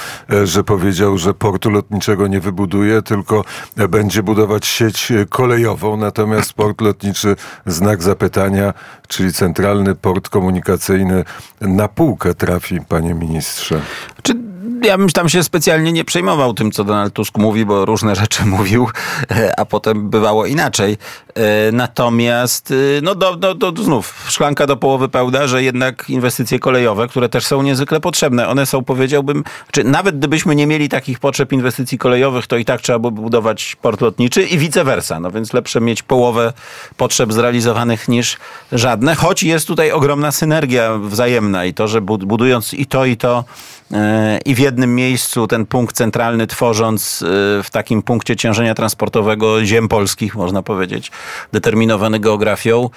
że 0.44 0.64
powiedział, 0.64 1.18
że 1.18 1.34
portu 1.34 1.70
lotniczego 1.70 2.26
nie 2.26 2.40
wybuduje, 2.40 3.02
tylko 3.02 3.44
będzie 3.88 4.22
budować 4.22 4.66
sieć 4.66 5.12
kolejową. 5.28 5.96
Natomiast 5.96 6.52
port 6.52 6.80
lotniczy, 6.80 7.36
znak 7.66 8.02
zapytania, 8.02 8.74
czyli 9.08 9.32
centralny 9.32 9.94
port 9.94 10.28
komunikacyjny 10.38 11.24
na 11.60 11.88
półkę 11.88 12.34
trafi, 12.34 12.80
panie 12.88 13.14
ministrze. 13.14 13.80
Czy 14.22 14.34
ja 14.82 14.98
bym 14.98 15.08
tam 15.08 15.28
się 15.28 15.44
specjalnie 15.44 15.92
nie 15.92 16.04
przejmował 16.04 16.54
tym, 16.54 16.72
co 16.72 16.84
Donald 16.84 17.14
Tusk 17.14 17.38
mówi, 17.38 17.64
bo 17.64 17.84
różne 17.84 18.16
rzeczy 18.16 18.46
mówił, 18.56 18.88
e, 19.30 19.60
a 19.60 19.64
potem 19.64 20.10
bywało 20.10 20.46
inaczej. 20.46 20.96
E, 21.38 21.72
Natomiast, 21.72 22.70
e, 22.70 22.74
no, 23.02 23.14
do, 23.14 23.36
do, 23.36 23.54
do, 23.54 23.82
znów, 23.82 24.26
szklanka 24.28 24.66
do 24.66 24.76
połowy 24.76 25.08
pełna, 25.08 25.46
że 25.46 25.62
jednak 25.62 26.10
inwestycje 26.10 26.58
kolejowe, 26.58 27.08
które 27.08 27.28
też 27.28 27.46
są 27.46 27.62
niezwykle 27.62 28.00
potrzebne, 28.00 28.48
one 28.48 28.66
są, 28.66 28.84
powiedziałbym, 28.84 29.44
czy 29.70 29.84
nawet 29.84 30.18
gdybyśmy 30.18 30.54
nie 30.54 30.66
mieli 30.66 30.88
takich 30.88 31.18
potrzeb 31.18 31.52
inwestycji 31.52 31.98
kolejowych, 31.98 32.46
to 32.46 32.56
i 32.56 32.64
tak 32.64 32.80
trzeba 32.80 32.98
by 32.98 33.10
budować 33.10 33.76
port 33.82 34.00
lotniczy 34.00 34.42
i 34.42 34.58
vice 34.58 34.84
versa. 34.84 35.20
No 35.20 35.30
więc 35.30 35.52
lepsze 35.52 35.80
mieć 35.80 36.02
połowę 36.02 36.52
potrzeb 36.96 37.32
zrealizowanych 37.32 38.08
niż 38.08 38.36
żadne, 38.72 39.14
choć 39.14 39.42
jest 39.42 39.66
tutaj 39.66 39.92
ogromna 39.92 40.32
synergia 40.32 40.98
wzajemna 40.98 41.64
i 41.64 41.74
to, 41.74 41.88
że 41.88 42.00
bud- 42.00 42.24
budując 42.24 42.74
i 42.74 42.86
to, 42.86 43.04
i 43.04 43.16
to, 43.16 43.44
e, 43.92 44.38
i 44.44 44.54
w 44.54 44.58
jednym 44.58 44.94
miejscu 44.94 45.46
ten 45.46 45.66
punkt 45.66 45.96
centralny 45.96 46.46
tworząc 46.46 47.24
w 47.64 47.66
takim 47.72 48.02
punkcie 48.02 48.36
ciążenia 48.36 48.74
transportowego 48.74 49.64
ziem 49.64 49.88
polskich, 49.88 50.34
można 50.34 50.62
powiedzieć, 50.62 51.10
determinowany 51.52 52.20
geografią, 52.20 52.90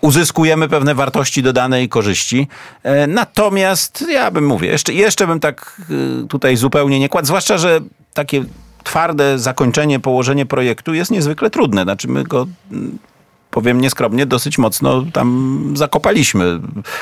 uzyskujemy 0.00 0.68
pewne 0.68 0.94
wartości 0.94 1.42
dodane 1.42 1.82
i 1.82 1.88
korzyści. 1.88 2.48
E, 2.82 3.06
Natomiast 3.06 4.04
ja 4.08 4.30
bym 4.30 4.46
mówię, 4.46 4.68
jeszcze, 4.68 4.92
jeszcze 4.92 5.26
bym 5.26 5.40
tak 5.40 5.80
e, 6.24 6.28
tutaj 6.28 6.56
zupełnie 6.56 7.00
nie 7.00 7.08
kładł, 7.08 7.26
zwłaszcza, 7.26 7.58
że 7.58 7.80
takie 8.14 8.44
twarde 8.84 9.38
zakończenie, 9.38 10.00
położenie 10.00 10.46
projektu 10.46 10.94
jest 10.94 11.10
niezwykle 11.10 11.50
trudne. 11.50 11.82
Znaczy 11.82 12.08
my 12.08 12.24
go 12.24 12.46
mm, 12.72 12.98
powiem 13.50 13.80
nieskromnie, 13.80 14.26
dosyć 14.26 14.58
mocno 14.58 15.04
tam 15.12 15.58
zakopaliśmy, 15.76 16.60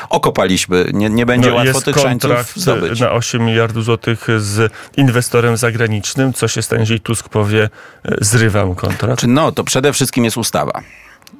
okopaliśmy. 0.09 0.89
Nie, 0.93 1.09
nie 1.09 1.25
będzie 1.25 1.49
No, 1.49 1.55
łatwo 1.55 1.81
tych 1.81 1.95
szańców 1.95 2.53
zdobyć. 2.55 2.99
na 2.99 3.11
8 3.11 3.45
miliardów 3.45 3.83
złotych 3.85 4.27
z 4.37 4.73
inwestorem 4.97 5.57
zagranicznym. 5.57 6.33
Co 6.33 6.47
się 6.47 6.61
stanie, 6.61 6.79
jeżeli 6.79 6.99
Tusk 6.99 7.29
powie, 7.29 7.69
e, 8.05 8.15
zrywam 8.21 8.75
kontrakt? 8.75 9.23
No, 9.27 9.51
to 9.51 9.63
przede 9.63 9.93
wszystkim 9.93 10.25
jest 10.25 10.37
ustawa, 10.37 10.81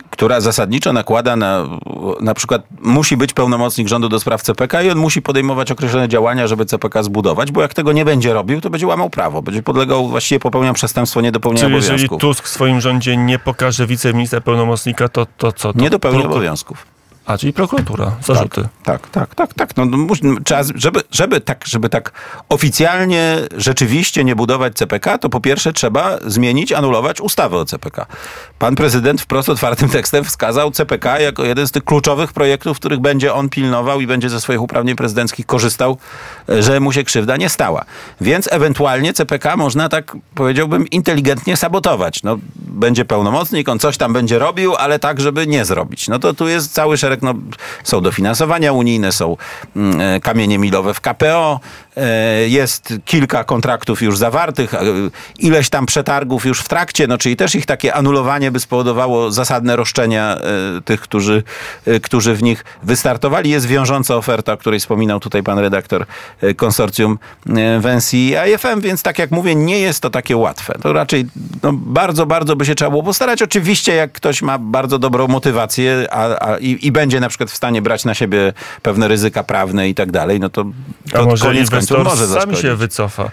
która 0.09 0.41
zasadniczo 0.41 0.93
nakłada 0.93 1.35
na, 1.35 1.63
na 2.21 2.33
przykład 2.33 2.61
musi 2.81 3.17
być 3.17 3.33
pełnomocnik 3.33 3.87
rządu 3.87 4.09
do 4.09 4.19
spraw 4.19 4.41
CPK 4.41 4.81
i 4.81 4.89
on 4.89 4.97
musi 4.97 5.21
podejmować 5.21 5.71
określone 5.71 6.09
działania, 6.09 6.47
żeby 6.47 6.65
CPK 6.65 7.03
zbudować, 7.03 7.51
bo 7.51 7.61
jak 7.61 7.73
tego 7.73 7.91
nie 7.91 8.05
będzie 8.05 8.33
robił, 8.33 8.61
to 8.61 8.69
będzie 8.69 8.87
łamał 8.87 9.09
prawo, 9.09 9.41
będzie 9.41 9.63
podlegał, 9.63 10.07
właściwie 10.07 10.39
popełniał 10.39 10.73
przestępstwo 10.73 11.21
niedopełnienia 11.21 11.65
Czyli 11.65 11.75
jeżeli 11.75 11.93
obowiązków. 11.95 12.21
Tusk 12.21 12.45
w 12.45 12.49
swoim 12.49 12.81
rządzie 12.81 13.17
nie 13.17 13.39
pokaże 13.39 13.87
wiceministra 13.87 14.41
pełnomocnika, 14.41 15.09
to, 15.09 15.25
to 15.37 15.51
co? 15.51 15.73
To 15.73 15.79
Nie 15.79 15.89
dopełnił 15.89 16.21
proku- 16.21 16.31
obowiązków. 16.31 16.85
A, 17.25 17.37
czyli 17.37 17.53
prokuratura, 17.53 18.11
zarzuty. 18.25 18.67
Tak, 18.83 19.07
tak, 19.09 19.35
tak, 19.35 19.53
tak. 19.53 19.77
No, 19.77 19.85
no, 19.85 19.97
mus- 19.97 20.19
trzeba, 20.43 20.61
żeby, 20.75 21.01
żeby, 21.11 21.41
tak, 21.41 21.65
żeby 21.67 21.89
tak 21.89 22.11
oficjalnie, 22.49 23.37
rzeczywiście 23.57 24.23
nie 24.23 24.35
budować 24.35 24.73
CPK, 24.73 25.17
to 25.17 25.29
po 25.29 25.39
pierwsze 25.41 25.73
trzeba 25.73 26.17
zmienić, 26.25 26.71
anulować 26.71 27.21
ustawę 27.21 27.57
o 27.57 27.65
CPK. 27.65 28.05
Pan 28.59 28.75
prezydent 28.75 29.21
wprost 29.21 29.49
otwartym 29.49 29.89
tekstem 29.89 30.23
wskazał 30.23 30.71
CPK 30.71 31.19
jako 31.19 31.45
jeden 31.45 31.67
z 31.67 31.71
tych 31.71 31.83
kluczowych 31.83 32.33
projektów, 32.33 32.79
których 32.79 32.99
będzie 32.99 33.33
on 33.33 33.49
pilnował 33.49 34.01
i 34.01 34.07
będzie 34.07 34.29
ze 34.29 34.41
swoich 34.41 34.61
uprawnień 34.61 34.95
prezydenckich 34.95 35.45
korzystał, 35.45 35.97
e, 36.49 36.63
że 36.63 36.79
mu 36.79 36.91
się 36.91 37.03
krzywda 37.03 37.37
nie 37.37 37.49
stała. 37.49 37.85
Więc 38.21 38.49
ewentualnie 38.51 39.13
CPK 39.13 39.57
można 39.57 39.89
tak, 39.89 40.17
powiedziałbym, 40.35 40.87
inteligentnie 40.87 41.57
sabotować. 41.57 42.23
No, 42.23 42.37
będzie 42.55 43.05
pełnomocnik, 43.05 43.69
on 43.69 43.79
coś 43.79 43.97
tam 43.97 44.13
będzie 44.13 44.39
robił, 44.39 44.75
ale 44.75 44.99
tak, 44.99 45.19
żeby 45.19 45.47
nie 45.47 45.65
zrobić. 45.65 46.07
No 46.07 46.19
to 46.19 46.33
tu 46.33 46.47
jest 46.47 46.73
cały 46.73 46.97
szereg, 46.97 47.21
no, 47.21 47.33
są 47.83 48.01
dofinansowania 48.01 48.73
unijne, 48.73 49.11
są 49.11 49.37
e, 49.99 50.19
kamienie 50.19 50.57
milowe 50.57 50.93
w 50.93 51.01
KPO, 51.01 51.59
e, 51.97 52.49
jest 52.49 52.93
kilka 53.05 53.43
kontraktów 53.43 54.01
już 54.01 54.17
zawartych, 54.17 54.73
ileś 55.39 55.69
tam 55.69 55.85
przetargów 55.85 56.45
już 56.45 56.59
w 56.59 56.67
trakcie, 56.67 57.07
no 57.07 57.17
czyli 57.17 57.35
też 57.35 57.55
ich 57.55 57.65
takie 57.65 57.93
anulowanie 57.93 58.46
by 58.51 58.59
spowodowało 58.59 59.31
zasadne 59.31 59.75
roszczenia 59.75 60.37
e, 60.37 60.81
tych, 60.81 61.01
którzy, 61.01 61.43
e, 61.85 61.99
którzy 61.99 62.35
w 62.35 62.43
nich 62.43 62.65
wystartowali. 62.83 63.49
Jest 63.49 63.67
wiążąca 63.67 64.15
oferta, 64.15 64.53
o 64.53 64.57
której 64.57 64.79
wspominał 64.79 65.19
tutaj 65.19 65.43
pan 65.43 65.59
redaktor 65.59 66.05
e, 66.41 66.53
konsorcjum 66.53 67.19
Wensji 67.79 68.19
i 68.29 68.53
IFM, 68.53 68.81
więc 68.81 69.03
tak 69.03 69.19
jak 69.19 69.31
mówię, 69.31 69.55
nie 69.55 69.79
jest 69.79 70.01
to 70.01 70.09
takie 70.09 70.37
łatwe. 70.37 70.73
To 70.83 70.93
raczej 70.93 71.25
no, 71.63 71.73
bardzo, 71.73 72.25
bardzo 72.25 72.55
by 72.55 72.65
się 72.65 72.75
trzeba 72.75 72.91
było 72.91 73.03
postarać. 73.03 73.41
Oczywiście, 73.41 73.95
jak 73.95 74.11
ktoś 74.11 74.41
ma 74.41 74.57
bardzo 74.57 74.99
dobrą 74.99 75.27
motywację 75.27 76.07
a, 76.11 76.49
a, 76.49 76.57
i, 76.57 76.87
i 76.87 76.91
będzie 76.91 77.19
na 77.19 77.29
przykład 77.29 77.51
w 77.51 77.55
stanie 77.55 77.81
brać 77.81 78.05
na 78.05 78.13
siebie 78.13 78.53
pewne 78.81 79.07
ryzyka 79.07 79.43
prawne 79.43 79.89
i 79.89 79.95
tak 79.95 80.11
dalej, 80.11 80.39
no 80.39 80.49
to, 80.49 80.65
A 81.13 81.17
to 81.17 81.25
może 81.25 81.45
koniec 81.45 81.69
końców 81.69 81.97
może 82.03 82.17
sam 82.17 82.27
zaszkodzić. 82.27 82.61
się 82.61 82.75
wycofa? 82.75 83.31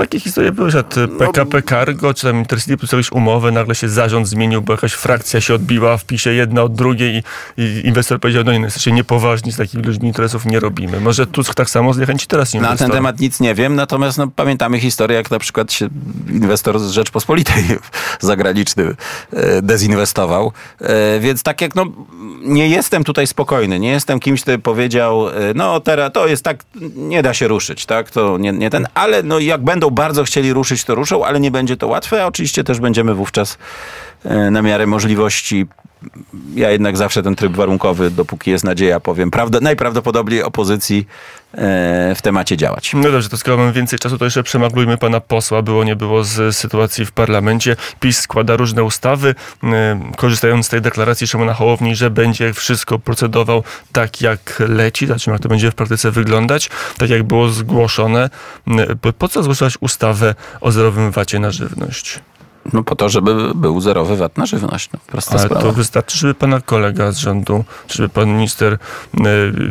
Takie 0.00 0.20
historie 0.20 0.52
były, 0.52 0.70
że 0.70 0.84
t- 0.84 1.08
PKP 1.08 1.62
Cargo, 1.62 2.14
czy 2.14 2.26
tam 2.26 2.38
Intercity 2.38 2.76
podpisał 2.76 2.98
jakąś 2.98 3.12
umowę, 3.12 3.52
nagle 3.52 3.74
się 3.74 3.88
zarząd 3.88 4.28
zmienił, 4.28 4.62
bo 4.62 4.72
jakaś 4.72 4.92
frakcja 4.92 5.40
się 5.40 5.54
odbiła 5.54 5.96
w 5.96 6.04
pisie 6.04 6.32
jedna 6.32 6.62
od 6.62 6.74
drugiej 6.74 7.22
i, 7.56 7.62
i 7.62 7.86
inwestor 7.86 8.20
powiedział, 8.20 8.44
no 8.44 8.52
nie, 8.52 8.58
no, 8.58 8.64
jesteście 8.64 8.92
niepoważni, 8.92 9.52
z 9.52 9.56
takimi 9.56 9.82
ludźmi 9.82 10.08
interesów 10.08 10.46
nie 10.46 10.60
robimy. 10.60 11.00
Może 11.00 11.26
Tusk 11.26 11.54
tak 11.54 11.70
samo 11.70 11.94
zniechęci 11.94 12.26
teraz 12.26 12.54
Na 12.54 12.60
ten 12.60 12.64
inwestora. 12.70 12.94
temat 12.94 13.20
nic 13.20 13.40
nie 13.40 13.54
wiem, 13.54 13.74
natomiast 13.74 14.18
no, 14.18 14.26
pamiętamy 14.36 14.80
historię, 14.80 15.16
jak 15.16 15.30
na 15.30 15.38
przykład 15.38 15.72
się 15.72 15.88
inwestor 16.30 16.78
z 16.80 16.90
Rzeczpospolitej 16.90 17.64
zagraniczny 18.20 18.94
e, 19.32 19.62
dezinwestował. 19.62 20.52
E, 20.80 21.20
Więc 21.20 21.42
tak 21.42 21.60
jak 21.60 21.74
no, 21.74 21.86
nie 22.42 22.68
jestem 22.68 23.04
tutaj 23.04 23.26
spokojny, 23.26 23.78
nie 23.80 23.90
jestem 23.90 24.20
kimś, 24.20 24.42
kto 24.42 24.58
powiedział, 24.58 25.28
e, 25.28 25.32
no 25.54 25.80
teraz 25.80 26.12
to 26.12 26.26
jest 26.26 26.44
tak, 26.44 26.64
nie 26.96 27.22
da 27.22 27.34
się 27.34 27.48
ruszyć, 27.48 27.86
tak, 27.86 28.10
to 28.10 28.38
nie, 28.38 28.52
nie 28.52 28.70
ten, 28.70 28.86
ale 28.94 29.22
no 29.22 29.38
jak 29.38 29.64
będą 29.64 29.89
bardzo 29.90 30.24
chcieli 30.24 30.52
ruszyć, 30.52 30.84
to 30.84 30.94
ruszą, 30.94 31.24
ale 31.24 31.40
nie 31.40 31.50
będzie 31.50 31.76
to 31.76 31.88
łatwe, 31.88 32.22
a 32.22 32.26
oczywiście 32.26 32.64
też 32.64 32.80
będziemy 32.80 33.14
wówczas 33.14 33.58
e, 34.24 34.50
na 34.50 34.62
miarę 34.62 34.86
możliwości 34.86 35.66
ja 36.54 36.70
jednak 36.70 36.96
zawsze 36.96 37.22
ten 37.22 37.36
tryb 37.36 37.52
warunkowy, 37.52 38.10
dopóki 38.10 38.50
jest 38.50 38.64
nadzieja, 38.64 39.00
powiem, 39.00 39.30
prawda, 39.30 39.58
najprawdopodobniej 39.60 40.42
opozycji 40.42 41.06
e, 41.54 42.14
w 42.14 42.22
temacie 42.22 42.56
działać. 42.56 42.92
No 42.94 43.10
dobrze, 43.10 43.28
to 43.28 43.36
skoro 43.36 43.56
mamy 43.56 43.72
więcej 43.72 43.98
czasu, 43.98 44.18
to 44.18 44.24
jeszcze 44.24 44.42
przemaglujmy 44.42 44.98
pana 44.98 45.20
posła, 45.20 45.62
było 45.62 45.84
nie 45.84 45.96
było 45.96 46.24
z 46.24 46.56
sytuacji 46.56 47.06
w 47.06 47.12
parlamencie. 47.12 47.76
PiS 48.00 48.18
składa 48.20 48.56
różne 48.56 48.84
ustawy, 48.84 49.34
e, 49.64 50.00
korzystając 50.16 50.66
z 50.66 50.68
tej 50.68 50.80
deklaracji 50.80 51.26
Szymona 51.26 51.54
Hołowni, 51.54 51.96
że 51.96 52.10
będzie 52.10 52.52
wszystko 52.52 52.98
procedował 52.98 53.62
tak 53.92 54.20
jak 54.20 54.62
leci, 54.68 55.06
zobaczymy 55.06 55.34
jak 55.34 55.42
to 55.42 55.48
będzie 55.48 55.70
w 55.70 55.74
praktyce 55.74 56.10
wyglądać, 56.10 56.70
tak 56.98 57.10
jak 57.10 57.22
było 57.22 57.48
zgłoszone. 57.48 58.30
E, 58.68 59.12
Po- 59.18 59.28
co 59.28 59.42
zgłaszać 59.42 59.74
ustawę 59.80 60.34
o 60.60 60.72
zerowym 60.72 61.10
vacie 61.10 61.38
na 61.38 61.50
żywność? 61.50 62.20
No 62.72 62.82
po 62.82 62.96
to, 62.96 63.08
żeby 63.08 63.54
był 63.54 63.80
zerowy 63.80 64.16
VAT 64.16 64.38
na 64.38 64.46
żywność. 64.46 64.90
No, 64.92 64.98
prosta 65.06 65.32
Ale 65.32 65.40
sprawa. 65.44 65.62
to 65.62 65.72
wystarczy, 65.72 66.18
żeby 66.18 66.34
pana 66.34 66.60
kolega 66.60 67.12
z 67.12 67.18
rządu, 67.18 67.64
żeby 67.88 68.08
pan 68.08 68.28
minister 68.28 68.72
e, 68.72 69.18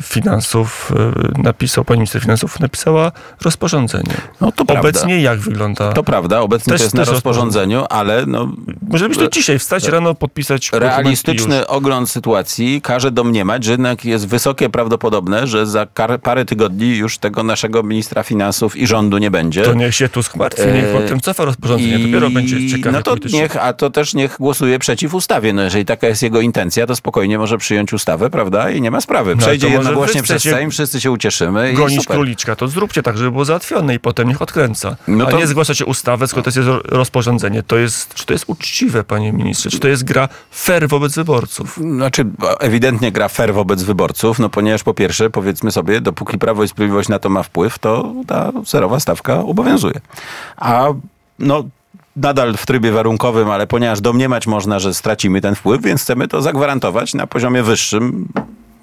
finansów 0.02 0.92
e, 1.38 1.42
napisał, 1.44 1.86
pani 1.86 2.00
minister 2.00 2.22
finansów 2.22 2.60
napisała 2.60 3.12
rozporządzenie. 3.42 4.14
No 4.42 4.52
to 4.52 4.66
prawda. 4.66 4.90
Obecnie 4.90 5.22
jak 5.22 5.40
wygląda? 5.40 5.94
To 5.94 6.04
prawda, 6.04 6.40
obecnie 6.40 6.72
Też- 6.72 6.80
to 6.80 6.84
jest 6.84 6.96
na 6.96 7.04
rozporządzeniu, 7.06 7.86
ale 7.90 8.26
no, 8.26 8.52
Może 8.90 9.10
być 9.10 9.18
to 9.18 9.28
dzisiaj, 9.30 9.60
wstać 9.60 9.88
rano, 9.88 10.16
podpisać 10.16 10.70
realistyczny 10.74 11.68
ogląd 11.68 12.10
sytuacji 12.10 12.82
każe 12.82 13.12
domniemać, 13.12 13.64
że 13.64 13.72
jednak 13.72 14.06
jest 14.06 14.28
wysokie 14.28 14.70
prawdopodobne, 14.70 15.48
że 15.48 15.66
za 15.68 15.88
parę 16.24 16.46
tygodni 16.46 16.96
już 16.98 17.18
tego 17.18 17.44
naszego 17.44 17.84
ministra 17.84 18.24
finansów 18.24 18.76
i 18.78 18.88
rządu 18.88 19.18
nie 19.18 19.32
będzie. 19.32 19.64
To 19.64 19.74
niech 19.74 19.96
się 19.96 20.10
Tusk 20.10 20.36
martwi, 20.36 20.68
niech 20.74 20.86
potem 21.02 21.20
cofa 21.20 21.46
rozporządzenie. 21.46 22.00
i- 22.00 22.06
Dopiero 22.06 22.30
będzie 22.30 22.70
ciekawe 22.70 22.79
ciekawie 22.84 22.98
no 22.98 23.02
to 23.04 23.16
niech, 23.30 23.58
a 23.58 23.74
to 23.74 23.90
też 23.90 24.14
niech 24.14 24.36
głosuje 24.40 24.80
przeciw 24.80 25.14
ustawie. 25.14 25.54
No 25.54 25.62
jeżeli 25.62 25.86
taka 25.86 26.08
jest 26.08 26.24
jego 26.24 26.42
intencja, 26.42 26.88
to 26.88 26.96
spokojnie 26.96 27.38
może 27.38 27.58
przyjąć 27.58 27.94
ustawę, 27.94 28.30
prawda? 28.30 28.70
I 28.70 28.82
nie 28.82 28.92
ma 28.92 29.02
sprawy. 29.02 29.36
No, 29.36 29.42
Przejdzie 29.42 29.68
może 29.68 29.78
jednogłośnie 29.78 30.24
przez 30.24 30.44
Sejm, 30.44 30.72
wszyscy 30.72 31.02
się 31.02 31.12
ucieszymy 31.12 31.74
Gonić 31.74 32.06
króliczka, 32.06 32.56
to 32.56 32.68
zróbcie 32.68 33.04
tak, 33.04 33.18
żeby 33.18 33.32
było 33.32 33.46
załatwione 33.46 33.96
i 33.96 34.00
potem 34.00 34.28
niech 34.28 34.42
odkręca. 34.42 34.96
No 35.08 35.28
A 35.28 35.32
to- 35.32 35.38
nie 35.38 35.48
zgłaszacie 35.48 35.86
ustawę, 35.86 36.28
skoro 36.28 36.44
to 36.44 36.50
jest 36.50 36.58
ro- 36.68 36.82
rozporządzenie. 36.86 37.64
To 37.64 37.78
jest, 37.78 38.14
czy 38.14 38.26
to 38.26 38.34
jest 38.34 38.46
uczciwe, 38.48 39.04
panie 39.04 39.34
ministrze? 39.34 39.70
Czy 39.70 39.80
to 39.80 39.88
jest 39.88 40.04
gra 40.04 40.30
fair 40.52 40.88
wobec 40.88 41.16
wyborców? 41.16 41.78
Znaczy, 41.78 42.26
ewidentnie 42.60 43.12
gra 43.12 43.28
fair 43.28 43.54
wobec 43.54 43.84
wyborców, 43.84 44.40
no 44.40 44.50
ponieważ 44.50 44.84
po 44.84 44.94
pierwsze, 44.94 45.30
powiedzmy 45.30 45.72
sobie, 45.72 46.02
dopóki 46.02 46.38
Prawo 46.38 46.64
i 46.64 46.68
Sprawiedliwość 46.68 47.10
na 47.10 47.20
to 47.20 47.30
ma 47.30 47.44
wpływ, 47.44 47.80
to 47.80 48.14
ta 48.28 48.52
zerowa 48.66 49.00
stawka 49.00 49.36
obowiązuje. 49.40 50.02
A 50.58 50.88
no 51.40 51.64
nadal 52.22 52.58
w 52.58 52.66
trybie 52.66 52.92
warunkowym, 52.92 53.50
ale 53.50 53.68
ponieważ 53.68 54.02
domniemać 54.02 54.48
można, 54.48 54.80
że 54.80 54.94
stracimy 54.94 55.42
ten 55.42 55.56
wpływ, 55.56 55.82
więc 55.82 56.02
chcemy 56.02 56.28
to 56.28 56.42
zagwarantować 56.42 57.14
na 57.14 57.28
poziomie 57.28 57.64
wyższym, 57.64 58.28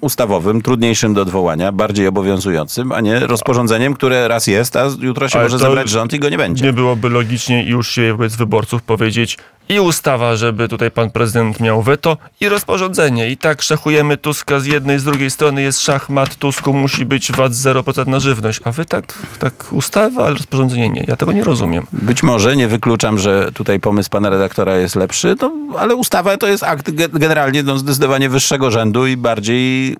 ustawowym, 0.01 0.61
trudniejszym 0.61 1.13
do 1.13 1.21
odwołania, 1.21 1.71
bardziej 1.71 2.07
obowiązującym, 2.07 2.91
a 2.91 3.01
nie 3.01 3.19
rozporządzeniem, 3.19 3.93
które 3.93 4.27
raz 4.27 4.47
jest, 4.47 4.75
a 4.75 4.89
jutro 4.99 5.29
się 5.29 5.39
Ale 5.39 5.45
może 5.45 5.59
to 5.59 5.65
zebrać 5.65 5.89
rząd 5.89 6.13
i 6.13 6.19
go 6.19 6.29
nie 6.29 6.37
będzie. 6.37 6.65
Nie 6.65 6.73
byłoby 6.73 7.09
logicznie 7.09 7.63
i 7.63 7.75
uczciwie 7.75 8.11
wobec 8.11 8.35
wyborców 8.35 8.81
powiedzieć 8.83 9.37
i 9.69 9.79
ustawa, 9.79 10.35
żeby 10.35 10.67
tutaj 10.67 10.91
pan 10.91 11.11
prezydent 11.11 11.59
miał 11.59 11.81
weto 11.81 12.17
i 12.41 12.49
rozporządzenie. 12.49 13.29
I 13.29 13.37
tak 13.37 13.61
szachujemy 13.61 14.17
Tuska 14.17 14.59
z 14.59 14.65
jednej, 14.65 14.99
z 14.99 15.03
drugiej 15.03 15.31
strony 15.31 15.61
jest 15.61 15.81
szachmat, 15.81 16.35
Tusku 16.35 16.73
musi 16.73 17.05
być 17.05 17.31
VAT 17.31 17.51
0% 17.51 18.07
na 18.07 18.19
żywność. 18.19 18.59
A 18.63 18.71
wy 18.71 18.85
tak, 18.85 19.13
tak 19.39 19.53
ustawa, 19.71 20.25
ale 20.25 20.33
rozporządzenie 20.35 20.89
nie. 20.89 21.05
Ja 21.07 21.15
tego 21.15 21.31
nie 21.31 21.43
rozumiem. 21.43 21.87
Być 21.93 22.23
może, 22.23 22.55
nie 22.55 22.67
wykluczam, 22.67 23.19
że 23.19 23.51
tutaj 23.53 23.79
pomysł 23.79 24.09
pana 24.09 24.29
redaktora 24.29 24.75
jest 24.77 24.95
lepszy, 24.95 25.35
no, 25.41 25.51
ale 25.79 25.95
ustawa 25.95 26.37
to 26.37 26.47
jest 26.47 26.63
akt 26.63 26.89
ge- 26.89 27.19
generalnie 27.19 27.63
no, 27.63 27.77
zdecydowanie 27.77 28.29
wyższego 28.29 28.71
rzędu 28.71 29.07
i 29.07 29.17
bardziej 29.17 29.97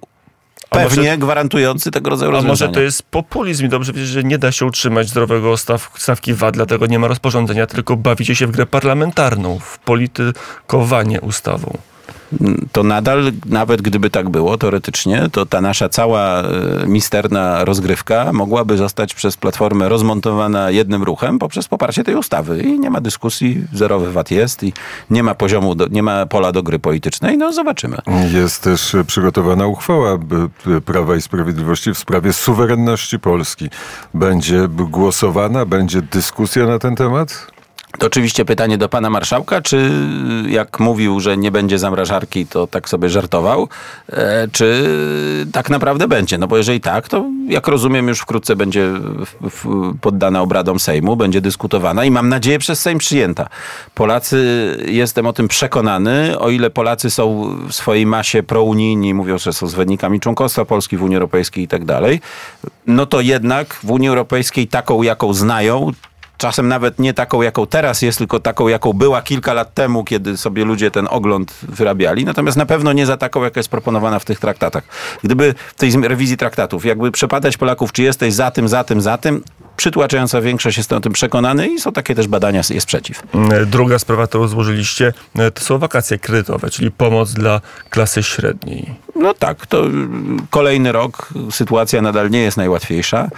pewnie 0.69 1.03
może- 1.03 1.17
gwarantujący 1.17 1.91
tego 1.91 2.09
rodzaju 2.09 2.31
A 2.31 2.33
może 2.35 2.47
rozwiązania. 2.47 2.73
to 2.73 2.79
jest 2.81 3.03
populizm 3.03 3.65
i 3.65 3.69
dobrze 3.69 3.93
wiecie, 3.93 4.07
że 4.07 4.23
nie 4.23 4.37
da 4.37 4.51
się 4.51 4.65
utrzymać 4.65 5.09
zdrowego 5.09 5.57
staw, 5.57 5.91
stawki 5.97 6.33
VAT, 6.33 6.53
dlatego 6.53 6.85
nie 6.85 6.99
ma 6.99 7.07
rozporządzenia, 7.07 7.67
tylko 7.67 7.95
bawicie 7.97 8.35
się 8.35 8.47
w 8.47 8.51
grę 8.51 8.65
parlamentarną, 8.65 9.59
w 9.59 9.79
politykowanie 9.79 11.21
ustawą. 11.21 11.77
To 12.71 12.83
nadal, 12.83 13.31
nawet 13.45 13.81
gdyby 13.81 14.09
tak 14.09 14.29
było 14.29 14.57
teoretycznie, 14.57 15.27
to 15.31 15.45
ta 15.45 15.61
nasza 15.61 15.89
cała 15.89 16.41
e, 16.41 16.43
misterna 16.87 17.65
rozgrywka 17.65 18.33
mogłaby 18.33 18.77
zostać 18.77 19.13
przez 19.15 19.37
Platformę 19.37 19.89
rozmontowana 19.89 20.69
jednym 20.71 21.03
ruchem 21.03 21.39
poprzez 21.39 21.67
poparcie 21.67 22.03
tej 22.03 22.15
ustawy. 22.15 22.59
I 22.63 22.79
nie 22.79 22.89
ma 22.89 23.01
dyskusji, 23.01 23.63
zerowy 23.73 24.11
VAT 24.11 24.31
jest 24.31 24.63
i 24.63 24.73
nie 25.09 25.23
ma 25.23 25.35
poziomu, 25.35 25.75
do, 25.75 25.87
nie 25.87 26.03
ma 26.03 26.25
pola 26.25 26.51
do 26.51 26.63
gry 26.63 26.79
politycznej. 26.79 27.37
No 27.37 27.53
zobaczymy. 27.53 27.97
Jest 28.33 28.63
też 28.63 28.95
e, 28.95 29.03
przygotowana 29.03 29.67
uchwała 29.67 30.17
b- 30.17 30.47
Prawa 30.85 31.15
i 31.15 31.21
Sprawiedliwości 31.21 31.93
w 31.93 31.97
sprawie 31.97 32.33
suwerenności 32.33 33.19
Polski. 33.19 33.69
Będzie 34.13 34.67
głosowana, 34.67 35.65
będzie 35.65 36.01
dyskusja 36.01 36.65
na 36.65 36.79
ten 36.79 36.95
temat? 36.95 37.47
To 37.99 38.07
oczywiście 38.07 38.45
pytanie 38.45 38.77
do 38.77 38.89
pana 38.89 39.09
marszałka, 39.09 39.61
czy 39.61 39.91
jak 40.49 40.79
mówił, 40.79 41.19
że 41.19 41.37
nie 41.37 41.51
będzie 41.51 41.79
zamrażarki, 41.79 42.45
to 42.45 42.67
tak 42.67 42.89
sobie 42.89 43.09
żartował, 43.09 43.67
e, 44.09 44.47
czy 44.51 44.89
tak 45.51 45.69
naprawdę 45.69 46.07
będzie? 46.07 46.37
No 46.37 46.47
bo 46.47 46.57
jeżeli 46.57 46.81
tak, 46.81 47.09
to 47.09 47.25
jak 47.47 47.67
rozumiem 47.67 48.07
już 48.07 48.19
wkrótce 48.19 48.55
będzie 48.55 48.91
poddana 50.01 50.41
obradom 50.41 50.79
Sejmu, 50.79 51.15
będzie 51.15 51.41
dyskutowana 51.41 52.05
i 52.05 52.11
mam 52.11 52.29
nadzieję 52.29 52.59
przez 52.59 52.79
Sejm 52.79 52.97
przyjęta. 52.97 53.49
Polacy, 53.95 54.37
jestem 54.87 55.25
o 55.25 55.33
tym 55.33 55.47
przekonany, 55.47 56.39
o 56.39 56.49
ile 56.49 56.69
Polacy 56.69 57.09
są 57.09 57.55
w 57.67 57.73
swojej 57.73 58.05
masie 58.05 58.43
prounijni, 58.43 59.13
mówią, 59.13 59.37
że 59.37 59.53
są 59.53 59.67
zwolennikami 59.67 60.19
członkostwa 60.19 60.65
Polski 60.65 60.97
w 60.97 61.03
Unii 61.03 61.17
Europejskiej 61.17 61.63
i 61.63 61.67
tak 61.67 61.85
dalej, 61.85 62.21
no 62.87 63.05
to 63.05 63.21
jednak 63.21 63.73
w 63.73 63.91
Unii 63.91 64.09
Europejskiej 64.09 64.67
taką, 64.67 65.03
jaką 65.03 65.33
znają, 65.33 65.91
czasem 66.37 66.67
nawet 66.67 66.99
nie 66.99 67.13
taką, 67.13 67.41
jaką 67.41 67.67
teraz 67.67 68.01
jest, 68.01 68.17
tylko 68.17 68.39
taką, 68.39 68.67
jaką 68.67 68.93
była 68.93 69.21
kilka 69.21 69.53
lat 69.53 69.73
temu, 69.73 70.03
kiedy 70.03 70.37
sobie 70.37 70.65
ludzie 70.65 70.91
ten 70.91 71.07
ogląd 71.09 71.53
wyrabiali. 71.61 72.25
Natomiast 72.25 72.57
na 72.57 72.65
pewno 72.65 72.93
nie 72.93 73.05
za 73.05 73.17
taką, 73.17 73.43
jaka 73.43 73.59
jest 73.59 73.69
proponowana 73.69 74.19
w 74.19 74.25
tych 74.25 74.39
traktatach. 74.39 74.83
Gdyby 75.23 75.55
w 75.57 75.73
tej 75.73 75.91
rewizji 75.91 76.37
traktatów, 76.37 76.85
jakby 76.85 77.11
przepadać 77.11 77.57
Polaków, 77.57 77.91
czy 77.91 78.03
jesteś 78.03 78.33
za 78.33 78.51
tym, 78.51 78.67
za 78.67 78.83
tym, 78.83 79.01
za 79.01 79.17
tym, 79.17 79.43
przytłaczająca 79.77 80.41
większość 80.41 80.77
jest 80.77 80.93
o 80.93 80.99
tym 80.99 81.13
przekonany 81.13 81.67
i 81.67 81.79
są 81.79 81.91
takie 81.91 82.15
też 82.15 82.27
badania, 82.27 82.61
jest 82.69 82.87
przeciw. 82.87 83.23
E, 83.51 83.65
Druga 83.65 83.99
sprawa, 83.99 84.27
którą 84.27 84.47
złożyliście, 84.47 85.13
e, 85.35 85.51
to 85.51 85.61
są 85.61 85.77
wakacje 85.77 86.19
kredytowe, 86.19 86.69
czyli 86.69 86.91
pomoc 86.91 87.33
dla 87.33 87.61
klasy 87.89 88.23
średniej. 88.23 88.95
No 89.15 89.33
tak, 89.33 89.67
to 89.67 89.79
mm, 89.85 90.47
kolejny 90.49 90.91
rok 90.91 91.29
sytuacja 91.51 92.01
nadal 92.01 92.29
nie 92.29 92.39
jest 92.39 92.57
najłatwiejsza, 92.57 93.29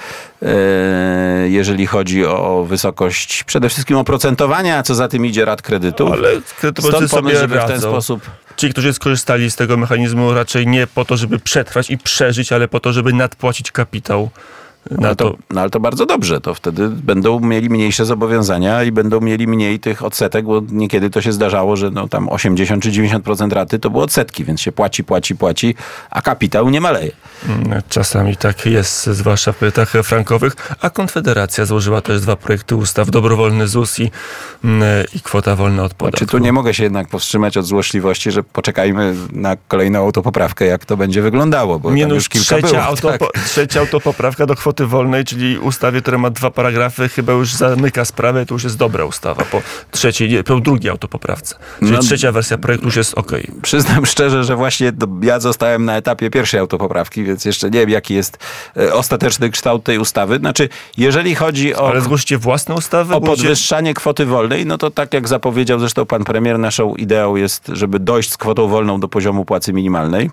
e, 0.42 1.50
jeżeli 1.50 1.88
chodzi 1.88 2.26
o 2.26 2.66
wysokość 2.70 3.44
przede 3.44 3.70
wszystkim 3.70 3.98
oprocentowania, 3.98 4.78
a 4.78 4.84
co 4.84 4.96
za 4.96 5.08
tym 5.08 5.26
idzie 5.26 5.46
rat 5.46 5.62
kredytu. 5.62 6.14
Ale 6.14 6.30
kredytobiorcy 6.60 6.98
Stąd 6.98 7.12
sobie 7.12 7.22
pomysł, 7.22 7.40
żeby 7.40 7.60
w 7.60 7.66
ten 7.66 7.82
sposób 7.82 8.22
Ci, 8.60 8.70
którzy 8.70 8.94
skorzystali 8.94 9.52
z 9.52 9.56
tego 9.56 9.78
mechanizmu 9.78 10.34
raczej 10.34 10.68
nie 10.68 10.88
po 10.88 11.06
to, 11.06 11.18
żeby 11.18 11.40
przetrwać 11.40 11.90
i 11.90 11.98
przeżyć, 11.98 12.52
ale 12.52 12.68
po 12.68 12.80
to, 12.80 12.94
żeby 12.94 13.14
nadpłacić 13.14 13.72
kapitał 13.72 14.30
No, 14.92 15.16
to. 15.16 15.32
to, 15.32 15.38
no 15.50 15.62
ale 15.62 15.70
to 15.70 15.80
bardzo 15.80 16.06
dobrze, 16.06 16.42
to 16.42 16.54
wtedy 16.54 16.90
będą 16.90 17.40
mieli 17.40 17.70
mniejsze 17.70 18.06
zobowiązania 18.06 18.84
i 18.84 18.92
będą 18.92 19.22
mieli 19.22 19.48
mniej 19.48 19.80
tych 19.80 20.04
odsetek, 20.04 20.46
bo 20.46 20.62
niekiedy 20.72 21.10
to 21.10 21.22
się 21.22 21.32
zdarzało, 21.32 21.76
że 21.76 21.92
no 21.92 22.08
tam 22.08 22.30
80 22.30 22.84
czy 22.84 22.92
90% 22.92 23.52
raty 23.52 23.80
to 23.80 23.90
były 23.90 24.04
odsetki, 24.04 24.46
więc 24.46 24.62
się 24.62 24.72
płaci, 24.72 25.04
płaci, 25.04 25.36
płaci, 25.36 25.76
a 26.10 26.22
kapitał 26.22 26.70
nie 26.70 26.82
maleje. 26.82 27.12
Mm, 27.50 27.82
Czasami 27.90 28.38
tak 28.38 28.66
jest, 28.66 29.08
zwłaszcza 29.08 29.52
w 29.52 29.58
pytach 29.58 29.92
frankowych. 30.04 30.56
A 30.82 30.90
Konfederacja 30.90 31.66
złożyła 31.66 32.02
też 32.02 32.22
dwa 32.22 32.36
projekty 32.36 32.76
ustaw. 32.76 33.10
Dobrowolny 33.10 33.68
ZUS 33.68 34.00
i, 34.00 34.12
mm, 34.64 34.84
i 35.16 35.20
kwota 35.22 35.56
wolna 35.56 35.84
od 35.84 35.94
podatku. 35.94 36.20
Czy 36.20 36.26
tu 36.26 36.38
nie 36.38 36.52
mogę 36.54 36.74
się 36.74 36.84
jednak 36.84 37.08
powstrzymać 37.08 37.58
od 37.58 37.66
złośliwości, 37.66 38.32
że 38.32 38.44
poczekajmy 38.44 39.16
na 39.32 39.58
kolejną 39.68 40.00
autopoprawkę, 40.00 40.66
jak 40.66 40.86
to 40.86 40.98
będzie 40.98 41.22
wyglądało, 41.22 41.80
bo 41.80 41.92
Minus 41.92 42.16
już 42.16 42.30
kilka 42.30 42.46
trzecia, 42.46 42.68
było. 42.68 42.84
autopo, 42.84 43.28
tak. 43.34 43.44
trzecia 43.44 43.80
autopoprawka 43.80 44.46
do 44.46 44.56
kwoty 44.56 44.69
wolnej, 44.88 45.26
czyli 45.26 45.58
ustawie, 45.58 46.02
która 46.02 46.18
ma 46.18 46.30
dwa 46.30 46.52
paragrafy, 46.52 47.10
chyba 47.10 47.34
już 47.34 47.54
zamyka 47.54 48.06
sprawę, 48.06 48.46
to 48.46 48.56
już 48.56 48.64
jest 48.64 48.78
dobra 48.78 49.06
ustawa. 49.06 49.44
Po 49.52 49.62
trzeciej, 49.92 50.30
nie, 50.30 50.44
po 50.44 50.60
drugiej 50.60 50.92
autopoprawce. 50.92 51.56
Czyli 51.80 51.92
No- 51.92 52.00
trzecia 52.00 52.32
wersja 52.32 52.58
projektu 52.58 52.86
już 52.86 52.96
jest 52.96 53.18
ok. 53.18 53.32
Przyznam 53.62 54.06
szczerze, 54.14 54.44
że 54.44 54.56
właśnie 54.56 54.92
ja 55.22 55.40
zostałem 55.40 55.86
na 55.86 55.98
etapie 55.98 56.30
pierwszej 56.30 56.60
autopoprawki, 56.60 57.24
więc 57.24 57.46
jeszcze 57.46 57.70
nie 57.70 57.80
wiem, 57.80 57.90
jaki 57.90 58.14
jest 58.14 58.38
e, 58.78 58.94
ostateczny 58.94 59.50
kształt 59.50 59.84
tej 59.84 59.98
ustawy. 59.98 60.38
Znaczy, 60.38 60.70
jeżeli 60.98 61.36
chodzi 61.36 61.76
o... 61.76 61.90
Ale 61.90 62.02
zgłosicie 62.02 62.38
własne 62.38 62.76
ustawy? 62.76 63.16
O 63.16 63.22
podwyższanie 63.22 63.94
kwoty 63.94 64.26
wolnej, 64.26 64.66
no 64.66 64.78
to 64.78 64.92
tak 64.92 65.14
jak 65.14 65.28
zapowiedział 65.28 65.80
zresztą 65.80 66.06
pan 66.06 66.24
premier, 66.24 66.60
naszą 66.60 66.96
ideą 66.96 67.36
jest, 67.36 67.68
żeby 67.74 68.00
dojść 68.00 68.32
z 68.32 68.38
kwotą 68.38 68.68
wolną 68.68 69.00
do 69.00 69.08
poziomu 69.08 69.46
płacy 69.46 69.74
minimalnej. 69.74 70.30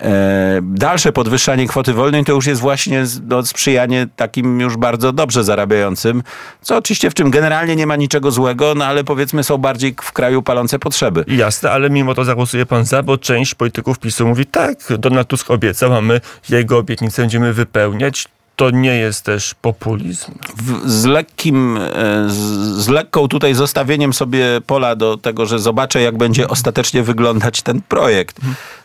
E, 0.00 0.60
dalsze 0.62 1.12
podwyższanie 1.12 1.68
kwoty 1.68 1.92
wolnej 1.92 2.24
to 2.24 2.32
już 2.32 2.46
jest 2.46 2.60
właśnie 2.60 3.04
no, 3.28 3.46
sprzyjanie 3.46 4.06
takim 4.16 4.60
już 4.60 4.76
bardzo 4.76 5.12
dobrze 5.12 5.44
zarabiającym, 5.44 6.22
co 6.62 6.76
oczywiście 6.76 7.10
w 7.10 7.14
czym 7.14 7.30
generalnie 7.30 7.76
nie 7.76 7.86
ma 7.86 7.96
niczego 7.96 8.30
złego, 8.30 8.74
no 8.74 8.84
ale 8.84 9.04
powiedzmy 9.04 9.44
są 9.44 9.58
bardziej 9.58 9.94
w 10.02 10.12
kraju 10.12 10.42
palące 10.42 10.78
potrzeby. 10.78 11.24
Jasne, 11.28 11.70
ale 11.70 11.90
mimo 11.90 12.14
to 12.14 12.24
zagłosuje 12.24 12.66
pan 12.66 12.84
za, 12.84 13.02
bo 13.02 13.18
część 13.18 13.54
polityków 13.54 13.98
PiSu 13.98 14.26
mówi 14.26 14.46
tak, 14.46 14.78
Donald 14.98 15.28
Tusk 15.28 15.50
obiecał, 15.50 15.94
a 15.94 16.00
my 16.00 16.20
jego 16.48 16.78
obietnicę 16.78 17.22
będziemy 17.22 17.52
wypełniać. 17.52 18.28
To 18.56 18.70
nie 18.70 18.94
jest 18.96 19.24
też 19.24 19.54
populizm. 19.54 20.32
w, 20.56 20.90
z 20.90 21.04
lekkim, 21.04 21.76
e, 21.76 21.90
z, 22.30 22.34
z 22.84 22.88
lekką 22.88 23.28
tutaj 23.28 23.54
zostawieniem 23.54 24.12
sobie 24.12 24.44
pola 24.66 24.96
do 24.96 25.16
tego, 25.16 25.46
że 25.46 25.58
zobaczę, 25.58 26.00
jak 26.02 26.16
będzie 26.16 26.48
ostatecznie 26.48 27.02
wyglądać 27.02 27.62
ten 27.62 27.82
projekt. 27.82 28.36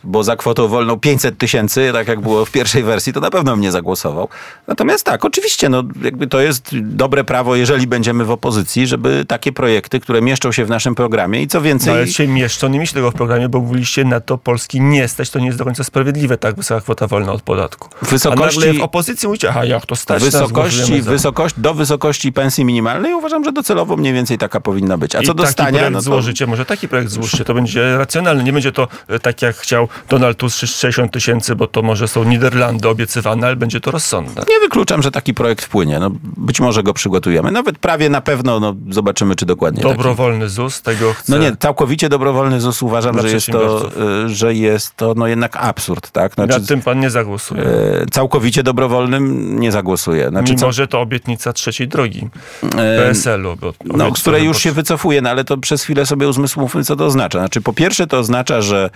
Bo 0.04 0.24
za 0.24 0.36
kwotą 0.36 0.68
wolną 0.68 1.00
500 1.00 1.38
tysięcy, 1.38 1.90
tak 1.94 2.08
jak 2.08 2.22
było 2.22 2.46
w 2.46 2.52
pierwszej 2.52 2.84
wersji, 2.84 3.14
to 3.14 3.20
na 3.20 3.30
pewno 3.32 3.56
mnie 3.56 3.72
zagłosował. 3.72 4.30
Natomiast 4.68 5.06
tak, 5.06 5.26
oczywiście, 5.26 5.70
no, 5.70 5.84
jakby 6.04 6.28
to 6.28 6.40
jest 6.40 6.70
dobre 6.82 7.24
prawo, 7.24 7.56
jeżeli 7.56 7.88
będziemy 7.88 8.26
w 8.26 8.32
opozycji, 8.32 8.88
żeby 8.88 9.26
takie 9.28 9.52
projekty, 9.52 10.00
które 10.00 10.22
mieszczą 10.22 10.52
się 10.52 10.66
w 10.66 10.70
naszym 10.70 10.96
programie 10.96 11.42
i 11.42 11.48
co 11.48 11.58
No, 11.58 11.64
więcej... 11.64 11.94
ale 11.94 12.08
się 12.08 12.28
mieszczą, 12.28 12.68
nie 12.70 12.80
mieści 12.80 12.96
tego 12.96 13.12
w 13.12 13.14
programie, 13.14 13.50
bo 13.50 13.60
mówiliście 13.60 14.06
na 14.06 14.20
to 14.20 14.38
Polski 14.38 14.82
nie 14.82 15.08
stać, 15.08 15.30
to 15.30 15.40
nie 15.40 15.46
jest 15.46 15.58
do 15.58 15.66
końca 15.66 15.84
sprawiedliwe, 15.84 16.38
tak 16.38 16.56
wysoka 16.56 16.82
kwota 16.82 17.08
wolna 17.08 17.32
od 17.32 17.42
podatku. 17.42 17.90
Wysokości- 18.02 18.58
A 18.64 18.66
nagle 18.66 18.74
w 18.80 18.82
opozycji 18.82 19.28
mówicie, 19.28 19.50
aha, 19.50 19.59
Aha, 19.60 19.66
jak 19.66 19.86
to 19.86 19.96
stać 19.96 20.24
wysokości, 20.24 21.02
za. 21.02 21.12
wysokość, 21.12 21.56
do 21.58 21.74
wysokości 21.74 22.32
pensji 22.34 22.66
minimalnej 22.66 23.14
uważam, 23.14 23.44
że 23.44 23.52
docelowo 23.52 23.98
mniej 23.98 24.14
więcej 24.14 24.38
taka 24.38 24.60
powinna 24.60 24.98
być. 24.98 25.16
A 25.16 25.22
I 25.22 25.26
co 25.26 25.34
do 25.34 25.44
taki 25.44 25.54
stania, 25.54 25.72
projekt 25.72 25.94
no 25.94 26.00
to, 26.00 26.04
złożycie, 26.04 26.48
może 26.48 26.66
taki 26.66 26.88
projekt 26.88 27.12
złóżcie, 27.12 27.46
to 27.46 27.54
będzie 27.54 27.98
racjonalne. 27.98 28.44
Nie 28.44 28.54
będzie 28.54 28.72
to 28.72 28.88
e, 29.08 29.20
tak 29.20 29.42
jak 29.42 29.56
chciał 29.56 29.88
Donald 30.10 30.38
Tusk 30.38 30.58
60 30.58 31.12
tysięcy, 31.12 31.56
bo 31.56 31.68
to 31.68 31.82
może 31.82 32.08
są 32.08 32.24
Niderlandy 32.24 32.90
obiecywane, 32.90 33.48
ale 33.48 33.56
będzie 33.56 33.80
to 33.82 33.92
rozsądne. 33.92 34.44
nie 34.50 34.60
wykluczam, 34.60 35.02
że 35.02 35.12
taki 35.12 35.34
projekt 35.34 35.66
wpłynie. 35.66 36.00
No, 36.00 36.12
być 36.24 36.60
może 36.60 36.84
go 36.84 36.94
przygotujemy. 36.94 37.52
Nawet 37.52 37.78
prawie 37.78 38.10
na 38.10 38.22
pewno, 38.22 38.60
no, 38.60 38.76
zobaczymy, 38.90 39.36
czy 39.36 39.46
dokładnie 39.46 39.82
taki. 39.84 39.96
Dobrowolny 39.96 40.50
ZUS, 40.50 40.82
tego 40.82 41.14
chce. 41.14 41.32
No 41.32 41.38
nie, 41.38 41.56
całkowicie 41.56 42.10
dobrowolny 42.10 42.62
ZUS 42.62 42.82
uważam, 42.82 43.14
Dla 43.14 43.22
że 43.22 43.30
jest, 43.30 43.48
to, 43.48 43.90
y, 44.26 44.30
że 44.30 44.54
jest 44.54 44.96
to 44.96 45.14
no 45.18 45.28
jednak 45.28 45.58
absurd, 45.58 46.12
tak? 46.12 46.34
Znaczy, 46.34 46.60
Nad 46.60 46.68
tym 46.68 46.82
pan 46.82 47.00
nie 47.00 47.10
zagłosuje. 47.10 47.64
e, 47.64 48.06
całkowicie 48.12 48.64
dobrowolnym 48.64 49.49
nie 49.50 49.72
zagłosuję. 49.72 50.30
Znaczy, 50.30 50.52
Mimo, 50.54 50.60
co- 50.60 50.72
że 50.72 50.88
to 50.88 51.02
obietnica 51.02 51.54
trzeciej 51.54 51.88
drogi 51.88 52.30
e, 52.64 52.68
PSL-u. 52.78 53.56
Bo 53.56 53.74
no, 53.86 53.94
obiecał 53.94 54.12
które 54.12 54.42
już 54.42 54.58
się 54.58 54.72
wycofuje, 54.72 55.22
no 55.22 55.30
ale 55.30 55.44
to 55.44 55.58
przez 55.58 55.84
chwilę 55.84 56.06
sobie 56.06 56.28
uzmysłówmy, 56.28 56.84
co 56.84 56.96
to 56.96 57.06
oznacza. 57.06 57.40
Znaczy, 57.40 57.62
po 57.62 57.74
pierwsze 57.74 58.08
to 58.08 58.20
oznacza, 58.20 58.62
że 58.62 58.90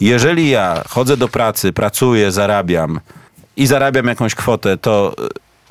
jeżeli 0.00 0.50
ja 0.50 0.82
chodzę 0.88 1.16
do 1.16 1.28
pracy, 1.28 1.72
pracuję, 1.72 2.32
zarabiam 2.32 3.00
i 3.56 3.66
zarabiam 3.66 4.06
jakąś 4.06 4.34
kwotę, 4.34 4.76
to 4.76 5.14
y, 5.24 5.28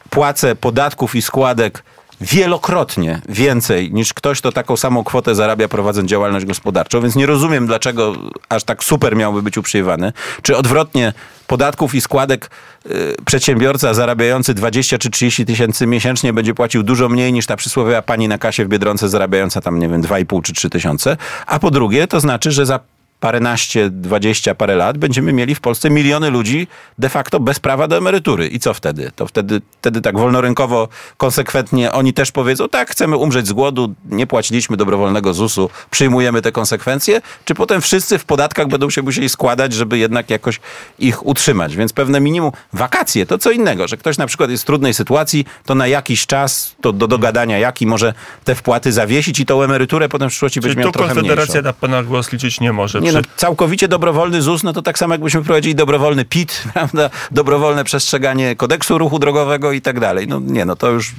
płacę 0.09 0.55
podatków 0.55 1.15
i 1.15 1.21
składek 1.21 1.83
wielokrotnie 2.21 3.21
więcej 3.29 3.93
niż 3.93 4.13
ktoś, 4.13 4.39
kto 4.39 4.51
taką 4.51 4.77
samą 4.77 5.03
kwotę 5.03 5.35
zarabia 5.35 5.67
prowadząc 5.67 6.09
działalność 6.09 6.45
gospodarczą, 6.45 7.01
więc 7.01 7.15
nie 7.15 7.25
rozumiem, 7.25 7.67
dlaczego 7.67 8.13
aż 8.49 8.63
tak 8.63 8.83
super 8.83 9.15
miałby 9.15 9.41
być 9.41 9.57
uprzyjewany. 9.57 10.13
Czy 10.41 10.57
odwrotnie 10.57 11.13
podatków 11.51 11.95
i 11.95 12.01
składek 12.01 12.49
y, 12.85 13.15
przedsiębiorca 13.25 13.93
zarabiający 13.93 14.53
20 14.53 14.97
czy 14.97 15.09
30 15.09 15.45
tysięcy 15.45 15.87
miesięcznie 15.87 16.33
będzie 16.33 16.53
płacił 16.53 16.83
dużo 16.83 17.09
mniej 17.09 17.33
niż 17.33 17.45
ta 17.45 17.55
przysłowiowa 17.55 18.01
pani 18.01 18.27
na 18.27 18.37
kasie 18.37 18.65
w 18.65 18.67
Biedronce 18.67 19.09
zarabiająca 19.09 19.61
tam, 19.61 19.79
nie 19.79 19.89
wiem, 19.89 20.01
2,5 20.01 20.41
czy 20.41 20.53
3 20.53 20.69
tysiące. 20.69 21.17
A 21.47 21.59
po 21.59 21.71
drugie, 21.71 22.07
to 22.07 22.19
znaczy, 22.19 22.51
że 22.51 22.65
za 22.65 22.79
paręnaście, 23.21 23.89
dwadzieścia 23.89 24.55
parę 24.55 24.75
lat 24.75 24.97
będziemy 24.97 25.33
mieli 25.33 25.55
w 25.55 25.59
Polsce 25.59 25.89
miliony 25.89 26.29
ludzi 26.29 26.67
de 26.97 27.09
facto 27.09 27.39
bez 27.39 27.59
prawa 27.59 27.87
do 27.87 27.97
emerytury. 27.97 28.47
I 28.47 28.59
co 28.59 28.73
wtedy? 28.73 29.11
To 29.15 29.27
wtedy, 29.27 29.61
wtedy 29.81 30.01
tak 30.01 30.17
wolnorynkowo, 30.17 30.87
konsekwentnie 31.17 31.91
oni 31.91 32.13
też 32.13 32.31
powiedzą, 32.31 32.69
tak, 32.69 32.91
chcemy 32.91 33.17
umrzeć 33.17 33.47
z 33.47 33.53
głodu, 33.53 33.93
nie 34.05 34.27
płaciliśmy 34.27 34.77
dobrowolnego 34.77 35.33
ZUS-u, 35.33 35.69
przyjmujemy 35.91 36.41
te 36.41 36.51
konsekwencje, 36.51 37.21
czy 37.45 37.55
potem 37.55 37.81
wszyscy 37.81 38.17
w 38.17 38.25
podatkach 38.25 38.67
będą 38.67 38.89
się 38.89 39.01
musieli 39.01 39.29
składać, 39.29 39.73
żeby 39.73 39.97
jednak 39.97 40.29
jakoś 40.29 40.59
ich 40.99 41.25
utrzymać. 41.25 41.75
Więc 41.75 41.93
pewne 41.93 42.19
minimum, 42.19 42.51
wakacje 42.73 43.25
to 43.25 43.37
co 43.37 43.51
innego, 43.51 43.87
że 43.87 43.97
ktoś 43.97 44.17
na 44.17 44.27
przykład 44.27 44.49
jest 44.49 44.63
w 44.63 44.65
trudnej 44.65 44.93
sytuacji, 44.93 45.45
to 45.65 45.75
na 45.75 45.87
jakiś 45.87 46.25
czas, 46.25 46.75
to 46.81 46.93
do 46.93 47.07
dogadania 47.07 47.57
jaki 47.59 47.87
może 47.87 48.13
te 48.43 48.55
wpłaty 48.55 48.91
zawiesić 48.91 49.39
i 49.39 49.45
tą 49.45 49.63
emeryturę 49.63 50.09
potem 50.09 50.29
w 50.29 50.31
przyszłości 50.31 50.59
Czyli 50.59 50.69
będzie 50.69 50.79
miał 50.83 50.91
tu 50.91 50.99
trochę 50.99 51.13
Konfederacja 51.13 51.53
mniejszą. 51.53 51.67
na 51.67 51.73
pana 51.73 52.03
głos 52.03 52.31
liczyć 52.31 52.59
nie 52.59 52.73
może. 52.73 53.01
Nie 53.01 53.10
Przy- 53.13 53.29
no, 53.29 53.35
całkowicie 53.37 53.87
dobrowolny 53.87 54.41
ZUS, 54.41 54.63
no 54.63 54.73
to 54.73 54.81
tak 54.81 54.99
samo 54.99 55.13
jakbyśmy 55.13 55.43
wprowadzili 55.43 55.75
dobrowolny 55.75 56.25
PIT, 56.25 56.63
prawda? 56.73 57.09
Dobrowolne 57.31 57.83
przestrzeganie 57.83 58.55
kodeksu 58.55 58.97
ruchu 58.97 59.19
drogowego 59.19 59.71
i 59.71 59.81
tak 59.81 59.99
dalej. 59.99 60.27
No 60.27 60.39
nie, 60.39 60.65
no 60.65 60.75
to 60.75 60.89
już 60.89 61.11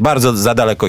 bardzo 0.00 0.36
za 0.36 0.54
daleko 0.54 0.86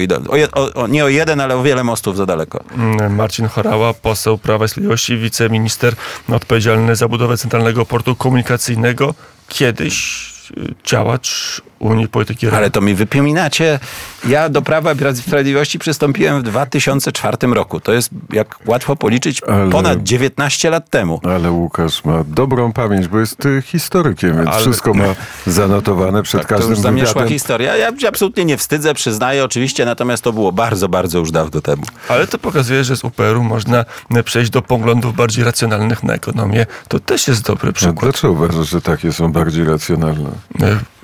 o, 0.74 0.86
nie 0.86 1.04
o 1.04 1.08
jeden, 1.08 1.40
ale 1.40 1.56
o 1.56 1.62
wiele 1.62 1.84
mostów 1.84 2.16
za 2.16 2.26
daleko. 2.26 2.64
Mm, 2.76 3.14
Marcin 3.14 3.48
Chorała, 3.48 3.94
poseł 3.94 4.38
Prawa 4.38 4.64
i 4.64 4.68
Sprawiedliwości, 4.68 5.16
wiceminister 5.16 5.94
odpowiedzialny 6.28 6.96
za 6.96 7.08
budowę 7.08 7.36
Centralnego 7.36 7.86
Portu 7.86 8.16
Komunikacyjnego, 8.16 9.14
kiedyś 9.48 10.26
y, 10.56 10.74
działacz 10.84 11.62
Unii 11.82 12.08
Polityki 12.08 12.48
Ale 12.48 12.70
to 12.70 12.80
mi 12.80 12.94
wypominacie. 12.94 13.80
Ja 14.28 14.48
do 14.48 14.62
Prawa 14.62 14.92
i 14.92 15.16
Sprawiedliwości 15.16 15.78
przystąpiłem 15.78 16.40
w 16.40 16.42
2004 16.42 17.36
roku. 17.54 17.80
To 17.80 17.92
jest, 17.92 18.10
jak 18.32 18.58
łatwo 18.66 18.96
policzyć, 18.96 19.40
Ale- 19.42 19.70
ponad 19.70 20.02
19 20.02 20.70
lat 20.70 20.90
temu. 20.90 21.20
Ale 21.24 21.50
Łukasz 21.50 22.04
ma 22.04 22.24
dobrą 22.26 22.72
pamięć, 22.72 23.08
bo 23.08 23.18
jest 23.20 23.46
y, 23.46 23.62
historykiem, 23.66 24.36
więc 24.36 24.48
Ale- 24.48 24.60
wszystko 24.60 24.94
ma 24.94 25.04
zanotowane 25.46 26.22
przed 26.22 26.40
Tak, 26.40 26.48
to 26.48 26.54
każdym 26.54 26.70
już 26.70 26.78
zamieszła 26.80 27.12
wywiadem. 27.14 27.28
historia. 27.32 27.76
Ja 27.76 27.98
się 27.98 28.08
absolutnie 28.08 28.44
nie 28.44 28.56
wstydzę, 28.56 28.94
przyznaję 28.94 29.44
oczywiście, 29.44 29.84
natomiast 29.84 30.22
to 30.24 30.32
było 30.32 30.52
bardzo, 30.52 30.88
bardzo 30.88 31.18
już 31.18 31.30
dawno 31.30 31.60
temu. 31.60 31.82
Ale 32.08 32.26
to 32.26 32.38
pokazuje, 32.38 32.84
że 32.84 32.96
z 32.96 33.04
UPR-u 33.04 33.42
można 33.44 33.84
y, 34.16 34.22
przejść 34.22 34.50
do 34.50 34.62
poglądów 34.62 35.16
bardziej 35.16 35.44
racjonalnych 35.44 36.02
na 36.02 36.14
ekonomię. 36.14 36.66
To 36.88 37.00
też 37.00 37.28
jest 37.28 37.42
dobry 37.46 37.72
przykład. 37.72 38.00
Dlaczego 38.00 38.32
uważasz, 38.32 38.68
że 38.68 38.80
takie 38.80 39.12
są 39.12 39.32
bardziej 39.32 39.64
racjonalne? 39.64 40.30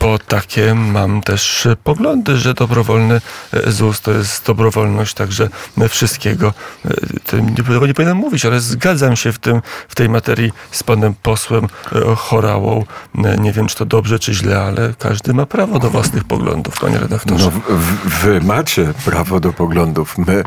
Bo 0.01 0.19
takie 0.19 0.75
mam 0.75 1.23
też 1.23 1.69
poglądy, 1.85 2.37
że 2.37 2.55
dobrowolny 2.55 3.21
y, 3.55 3.73
ZUS 3.73 4.01
to 4.01 4.11
jest 4.11 4.47
dobrowolność 4.47 5.15
także 5.15 5.49
wszystkiego. 5.89 6.53
Nie, 7.43 7.65
tego 7.65 7.87
nie 7.87 7.95
powinienem 7.95 8.17
mówić, 8.17 8.45
ale 8.45 8.61
zgadzam 8.61 9.17
się 9.17 9.33
w, 9.33 9.39
tym, 9.39 9.63
w 9.89 9.95
tej 9.95 10.09
materii 10.09 10.53
z 10.71 10.83
panem 10.83 11.15
posłem 11.23 11.65
y, 11.65 11.69
Chorałą. 12.17 12.85
Nie 13.39 13.53
wiem, 13.53 13.67
czy 13.67 13.77
to 13.77 13.85
dobrze, 13.85 14.19
czy 14.19 14.35
źle, 14.35 14.63
ale 14.63 14.95
każdy 14.99 15.35
ma 15.35 15.47
prawo 15.47 15.79
do 15.79 15.91
własnych 15.91 16.25
poglądów, 16.25 16.81
panie 16.81 16.99
redaktorze. 16.99 17.51
No, 17.55 17.77
wy 18.23 18.41
macie 18.41 18.95
prawo 19.05 19.41
do 19.41 19.53
poglądów. 19.53 20.19
My 20.19 20.45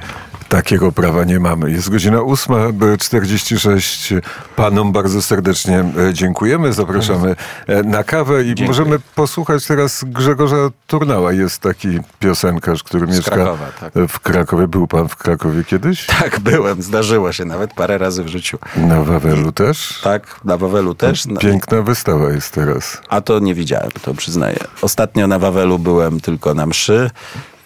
takiego 0.52 0.92
prawa 0.92 1.24
nie 1.24 1.40
mamy. 1.40 1.72
Jest 1.72 1.90
godzina 1.90 2.18
8.46. 2.18 4.22
Panom 4.56 4.92
bardzo 4.92 5.22
serdecznie 5.22 5.80
e, 5.80 5.86
dziękujemy. 6.14 6.74
Zapraszamy 6.74 7.36
e, 7.68 7.84
na 7.84 8.04
kawę 8.04 8.44
i 8.44 8.56
możemy 8.68 9.00
posłuchać 9.16 9.66
teraz 9.66 10.04
Grzegorza 10.08 10.56
Turnała. 10.88 11.34
Jest 11.34 11.62
taki 11.62 12.00
piosenkarz, 12.20 12.84
który 12.84 13.08
mieszka 13.08 13.32
Krakowa, 13.32 13.66
tak. 13.80 13.94
w 14.08 14.20
Krakowie. 14.20 14.68
Był 14.68 14.88
pan 14.88 15.08
w 15.08 15.16
Krakowie 15.16 15.64
kiedyś? 15.64 16.06
Tak, 16.06 16.40
byłem, 16.40 16.82
zdarzyło 16.82 17.32
się 17.32 17.46
nawet 17.46 17.74
parę 17.74 17.98
razy 17.98 18.24
w 18.24 18.28
życiu. 18.28 18.58
Na 18.76 19.04
Wawelu 19.04 19.52
też? 19.52 20.00
Tak, 20.04 20.40
na 20.46 20.58
Wawelu 20.58 20.96
też. 20.96 21.26
Na, 21.26 21.40
Piękna 21.40 21.82
wystawa 21.82 22.32
jest 22.32 22.54
teraz. 22.54 23.02
a 23.10 23.22
to 23.22 23.40
nie 23.40 23.56
widziałem, 23.56 23.92
to 24.02 24.14
przyznaję. 24.14 24.60
Ostatnio 24.82 25.28
na 25.28 25.40
Wawelu 25.40 25.80
byłem 25.80 26.20
tylko 26.20 26.54
na 26.54 26.66
mszy. 26.66 27.10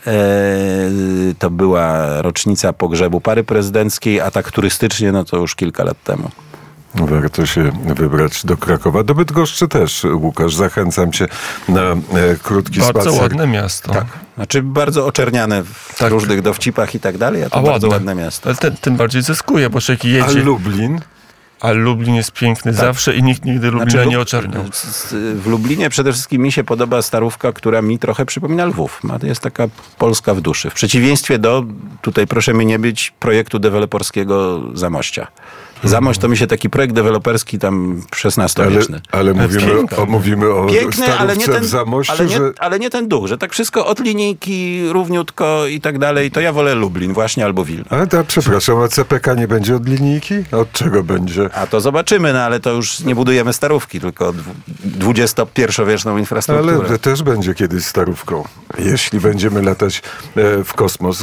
Eee, 0.08 1.36
to 1.40 1.50
była 1.50 2.22
rocznica 2.22 2.74
pogrzebu 2.74 3.22
pary 3.22 3.44
prezydenckiej, 3.44 4.22
a 4.22 4.32
tak 4.32 4.52
turystycznie, 4.52 5.12
no 5.12 5.24
to 5.26 5.38
już 5.38 5.56
kilka 5.56 5.84
lat 5.84 6.04
temu. 6.04 6.30
Warto 6.96 7.46
się 7.46 7.72
wybrać 7.96 8.46
do 8.46 8.58
Krakowa. 8.58 9.04
Do 9.04 9.16
Bydgoszczy 9.16 9.68
też, 9.68 10.06
Łukasz. 10.14 10.56
Zachęcam 10.56 11.12
cię 11.12 11.28
na 11.70 11.82
e, 11.82 11.96
krótki 12.44 12.80
Bardzo 12.80 13.02
spacer. 13.02 13.22
ładne 13.22 13.48
miasto. 13.48 13.94
Tak. 13.94 14.06
Znaczy 14.36 14.64
bardzo 14.64 15.06
oczerniane 15.06 15.64
w 15.64 15.96
Tak. 15.98 16.12
różnych 16.12 16.42
dowcipach 16.42 16.96
i 16.96 17.00
tak 17.00 17.18
dalej, 17.18 17.44
a 17.44 17.50
to 17.50 17.56
A 17.56 17.62
bardzo 17.62 17.88
ładne. 17.88 18.12
ładne 18.12 18.24
miasto. 18.24 18.50
Ale 18.50 18.56
ten, 18.58 18.76
tym 18.78 18.96
bardziej 18.96 19.22
zyskuje, 19.22 19.70
bo 19.70 19.82
człowiek 19.82 20.06
A 20.06 20.08
jedzie, 20.08 20.40
Lublin? 20.44 21.00
A 21.66 21.72
Lublin 21.72 22.16
jest 22.16 22.32
piękny 22.32 22.74
zawsze 22.74 23.16
i 23.16 23.24
nikt 23.24 23.46
nigdy 23.46 23.72
Lublina 23.72 23.92
Znaczy, 23.92 24.10
nie 24.10 24.20
oczerniał. 24.20 24.64
z- 24.72 25.14
W 25.42 25.48
Lublinie 25.48 25.90
przede 25.90 26.12
wszystkim 26.14 26.42
mi 26.42 26.52
się 26.52 26.64
podoba 26.64 27.02
starówka, 27.02 27.52
która 27.54 27.82
mi 27.82 28.00
trochę 28.00 28.26
przypomina 28.26 28.66
Lwów. 28.66 29.02
Jest 29.24 29.42
taka 29.42 29.68
Polska 29.98 30.34
w 30.34 30.42
duszy. 30.42 30.70
W 30.70 30.74
przeciwieństwie 30.74 31.40
do, 31.40 31.64
tutaj 32.02 32.28
proszę 32.28 32.54
mi 32.54 32.66
nie 32.66 32.80
być, 32.80 33.14
projektu 33.20 33.60
deweloperskiego 33.60 34.62
Zamościa. 34.74 35.28
Zamość 35.86 36.20
to 36.20 36.28
mi 36.28 36.38
się 36.38 36.48
taki 36.48 36.70
projekt 36.70 36.96
deweloperski 36.96 37.60
tam 37.60 38.02
Ale, 38.24 38.34
XVI-wieczny. 38.48 39.02
ale 39.12 39.34
mówimy, 39.34 39.74
o, 39.98 40.06
mówimy 40.06 40.50
o 40.54 40.66
Piękny, 40.68 41.18
ale 41.18 41.38
nie, 41.38 41.44
starówce 41.44 41.52
ten, 41.52 41.64
w 41.64 41.68
Zamościu, 41.68 42.14
ale, 42.14 42.26
nie, 42.26 42.38
że... 42.38 42.52
ale 42.60 42.80
nie 42.80 42.90
ten 42.90 43.08
duch, 43.08 43.28
że 43.28 43.38
tak 43.38 43.52
wszystko 43.52 43.86
od 43.86 44.00
linijki, 44.00 44.88
równiutko 44.90 45.68
i 45.68 45.82
tak 45.82 46.00
dalej. 46.00 46.32
To 46.32 46.42
ja 46.42 46.54
wolę 46.54 46.76
Lublin 46.76 47.14
właśnie 47.14 47.46
albo 47.46 47.66
Wilno. 47.66 47.86
Ale 47.90 48.08
to, 48.08 48.24
przepraszam, 48.24 48.80
a 48.80 48.88
CPK 48.88 49.34
nie 49.34 49.48
będzie 49.48 49.76
od 49.76 49.88
linijki? 49.90 50.36
A 50.52 50.58
Od 50.58 50.72
czego 50.72 51.04
będzie? 51.04 51.50
A 51.54 51.68
to 51.68 51.82
zobaczymy, 51.82 52.34
no 52.34 52.40
ale 52.40 52.60
to 52.60 52.72
już 52.72 53.00
nie 53.00 53.16
budujemy 53.16 53.54
starówki, 53.54 54.00
tylko 54.00 54.34
XXI-wieczną 55.08 56.18
infrastrukturę. 56.18 56.78
Ale 56.88 57.00
też 57.00 57.24
będzie 57.24 57.54
kiedyś 57.54 57.86
starówką, 57.86 58.44
jeśli 58.80 59.20
będziemy 59.20 59.62
latać 59.62 60.02
e, 60.36 60.64
w 60.64 60.74
kosmos. 60.74 61.06